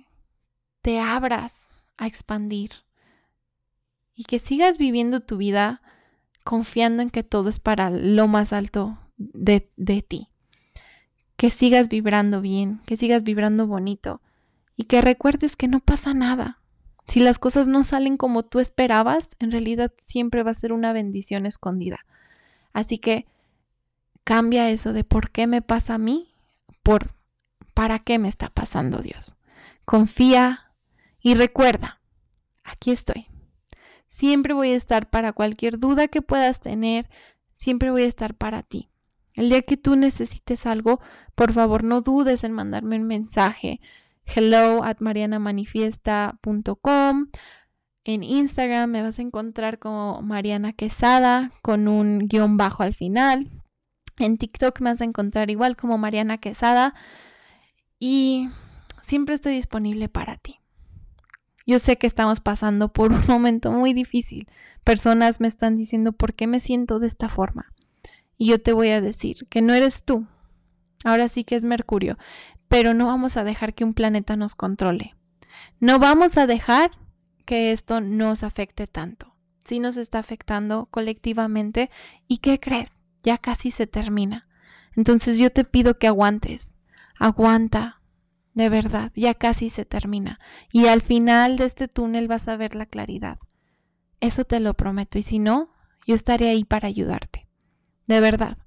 te 0.82 1.00
abras 1.00 1.68
a 1.98 2.08
expandir 2.08 2.72
y 4.16 4.24
que 4.24 4.40
sigas 4.40 4.78
viviendo 4.78 5.20
tu 5.20 5.38
vida 5.38 5.82
confiando 6.44 7.02
en 7.02 7.10
que 7.10 7.24
todo 7.24 7.50
es 7.50 7.60
para 7.60 7.90
lo 7.90 8.28
más 8.28 8.54
alto 8.54 8.98
de, 9.18 9.70
de 9.76 10.02
ti 10.02 10.30
que 11.40 11.50
sigas 11.50 11.88
vibrando 11.88 12.42
bien, 12.42 12.82
que 12.86 12.98
sigas 12.98 13.24
vibrando 13.24 13.66
bonito 13.66 14.22
y 14.76 14.84
que 14.84 15.00
recuerdes 15.00 15.56
que 15.56 15.70
no 15.70 15.80
pasa 15.80 16.14
nada. 16.14 16.60
Si 17.08 17.22
las 17.22 17.40
cosas 17.40 17.70
no 17.70 17.82
salen 17.82 18.18
como 18.18 18.44
tú 18.44 18.60
esperabas, 18.60 19.38
en 19.40 19.50
realidad 19.52 19.94
siempre 20.00 20.44
va 20.44 20.52
a 20.52 20.54
ser 20.54 20.74
una 20.74 20.92
bendición 20.92 21.46
escondida. 21.46 22.00
Así 22.74 22.98
que 22.98 23.26
cambia 24.26 24.70
eso 24.70 24.92
de 24.92 25.06
por 25.06 25.32
qué 25.32 25.48
me 25.48 25.62
pasa 25.62 25.94
a 25.94 25.98
mí 25.98 26.34
por 26.84 27.14
para 27.74 28.00
qué 28.00 28.20
me 28.20 28.28
está 28.28 28.50
pasando 28.50 28.98
Dios. 28.98 29.38
Confía 29.86 30.69
y 31.22 31.36
recuerda, 31.36 32.02
aquí 32.64 32.92
estoy. 32.92 33.28
Siempre 34.08 34.54
voy 34.54 34.72
a 34.72 34.76
estar 34.76 35.10
para 35.10 35.34
cualquier 35.34 35.80
duda 35.80 36.08
que 36.08 36.22
puedas 36.22 36.60
tener, 36.60 37.10
siempre 37.56 37.92
voy 37.92 38.04
a 38.04 38.08
estar 38.08 38.36
para 38.36 38.64
ti. 38.64 38.90
El 39.36 39.50
día 39.50 39.62
que 39.62 39.78
tú 39.78 39.96
necesites 39.96 40.66
algo, 40.66 41.00
por 41.36 41.54
favor 41.54 41.84
no 41.84 42.02
dudes 42.02 42.44
en 42.44 42.52
mandarme 42.52 42.98
un 42.98 43.08
mensaje. 43.08 43.80
Hello 44.26 44.84
at 44.84 44.98
marianamanifiesta.com. 45.00 47.28
En 48.04 48.24
Instagram 48.24 48.90
me 48.90 49.02
vas 49.02 49.20
a 49.20 49.22
encontrar 49.22 49.80
como 49.80 50.22
Mariana 50.22 50.74
Quesada 50.74 51.54
con 51.62 51.88
un 51.88 52.28
guion 52.28 52.58
bajo 52.58 52.84
al 52.84 52.94
final. 52.94 53.48
En 54.18 54.38
TikTok 54.38 54.82
me 54.82 54.90
vas 54.92 55.00
a 55.02 55.06
encontrar 55.06 55.50
igual 55.50 55.78
como 55.78 55.98
Mariana 55.98 56.38
Quesada. 56.38 56.94
Y 58.00 58.50
siempre 59.04 59.36
estoy 59.36 59.54
disponible 59.54 60.10
para 60.10 60.36
ti. 60.38 60.59
Yo 61.70 61.78
sé 61.78 62.00
que 62.00 62.08
estamos 62.08 62.40
pasando 62.40 62.92
por 62.92 63.12
un 63.12 63.22
momento 63.28 63.72
muy 63.72 63.94
difícil. 63.94 64.48
Personas 64.84 65.40
me 65.40 65.48
están 65.48 65.76
diciendo 65.76 66.14
por 66.14 66.34
qué 66.34 66.48
me 66.48 66.60
siento 66.60 66.98
de 66.98 67.06
esta 67.06 67.30
forma. 67.30 67.72
Y 68.40 68.48
yo 68.48 68.60
te 68.60 68.74
voy 68.74 68.90
a 68.90 69.02
decir 69.02 69.46
que 69.50 69.62
no 69.62 69.76
eres 69.76 70.04
tú. 70.04 70.26
Ahora 71.04 71.28
sí 71.28 71.44
que 71.44 71.54
es 71.54 71.66
Mercurio. 71.66 72.18
Pero 72.70 72.96
no 72.96 73.06
vamos 73.06 73.38
a 73.38 73.44
dejar 73.44 73.76
que 73.76 73.84
un 73.84 73.94
planeta 73.94 74.36
nos 74.36 74.56
controle. 74.56 75.16
No 75.80 76.00
vamos 76.00 76.40
a 76.40 76.48
dejar 76.48 76.90
que 77.46 77.72
esto 77.72 78.02
nos 78.02 78.42
afecte 78.42 78.88
tanto. 78.88 79.36
Sí 79.64 79.80
nos 79.80 79.98
está 79.98 80.18
afectando 80.18 80.88
colectivamente. 80.90 81.92
¿Y 82.28 82.40
qué 82.40 82.60
crees? 82.60 82.98
Ya 83.22 83.38
casi 83.38 83.70
se 83.70 83.86
termina. 83.86 84.48
Entonces 84.96 85.38
yo 85.38 85.52
te 85.52 85.66
pido 85.66 86.00
que 86.00 86.08
aguantes. 86.08 86.74
Aguanta. 87.20 87.99
De 88.54 88.70
verdad, 88.70 89.12
ya 89.16 89.34
casi 89.34 89.70
se 89.70 89.86
termina. 89.86 90.40
Y 90.72 90.88
al 90.88 91.02
final 91.02 91.56
de 91.56 91.66
este 91.66 91.88
túnel 91.88 92.28
vas 92.28 92.48
a 92.48 92.58
ver 92.58 92.76
la 92.76 92.86
claridad. 92.86 93.40
Eso 94.20 94.44
te 94.44 94.60
lo 94.60 94.74
prometo. 94.74 95.18
Y 95.18 95.22
si 95.22 95.40
no, 95.40 95.74
yo 96.06 96.16
estaré 96.16 96.50
ahí 96.50 96.64
para 96.64 96.88
ayudarte. 96.88 97.48
De 98.08 98.20
verdad, 98.20 98.58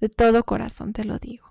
de 0.00 0.08
todo 0.08 0.44
corazón 0.44 0.92
te 0.92 1.04
lo 1.04 1.18
digo. 1.18 1.46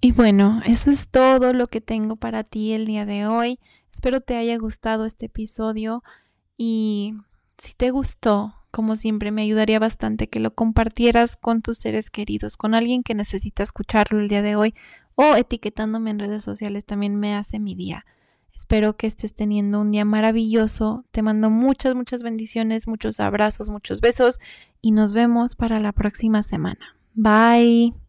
Y 0.00 0.12
bueno, 0.12 0.60
eso 0.66 0.90
es 0.90 1.08
todo 1.08 1.52
lo 1.52 1.66
que 1.68 1.80
tengo 1.80 2.16
para 2.16 2.44
ti 2.44 2.72
el 2.72 2.86
día 2.86 3.06
de 3.06 3.26
hoy. 3.26 3.58
Espero 3.90 4.20
te 4.20 4.36
haya 4.36 4.58
gustado 4.58 5.06
este 5.06 5.26
episodio 5.26 6.02
y 6.56 7.14
si 7.58 7.74
te 7.74 7.90
gustó, 7.90 8.54
como 8.70 8.96
siempre, 8.96 9.30
me 9.30 9.42
ayudaría 9.42 9.78
bastante 9.78 10.28
que 10.28 10.40
lo 10.40 10.54
compartieras 10.54 11.36
con 11.36 11.62
tus 11.62 11.78
seres 11.78 12.10
queridos, 12.10 12.56
con 12.56 12.74
alguien 12.74 13.02
que 13.02 13.14
necesita 13.14 13.62
escucharlo 13.62 14.18
el 14.18 14.28
día 14.28 14.42
de 14.42 14.56
hoy 14.56 14.74
o 15.14 15.36
etiquetándome 15.36 16.10
en 16.10 16.18
redes 16.18 16.42
sociales 16.42 16.84
también 16.84 17.16
me 17.16 17.34
hace 17.34 17.58
mi 17.58 17.74
día. 17.74 18.04
Espero 18.54 18.96
que 18.96 19.06
estés 19.06 19.34
teniendo 19.34 19.80
un 19.80 19.90
día 19.90 20.04
maravilloso. 20.04 21.04
Te 21.10 21.22
mando 21.22 21.50
muchas, 21.50 21.94
muchas 21.94 22.22
bendiciones, 22.22 22.86
muchos 22.86 23.18
abrazos, 23.18 23.68
muchos 23.68 24.00
besos 24.00 24.38
y 24.80 24.92
nos 24.92 25.12
vemos 25.12 25.56
para 25.56 25.80
la 25.80 25.92
próxima 25.92 26.42
semana. 26.42 26.96
Bye. 27.14 28.03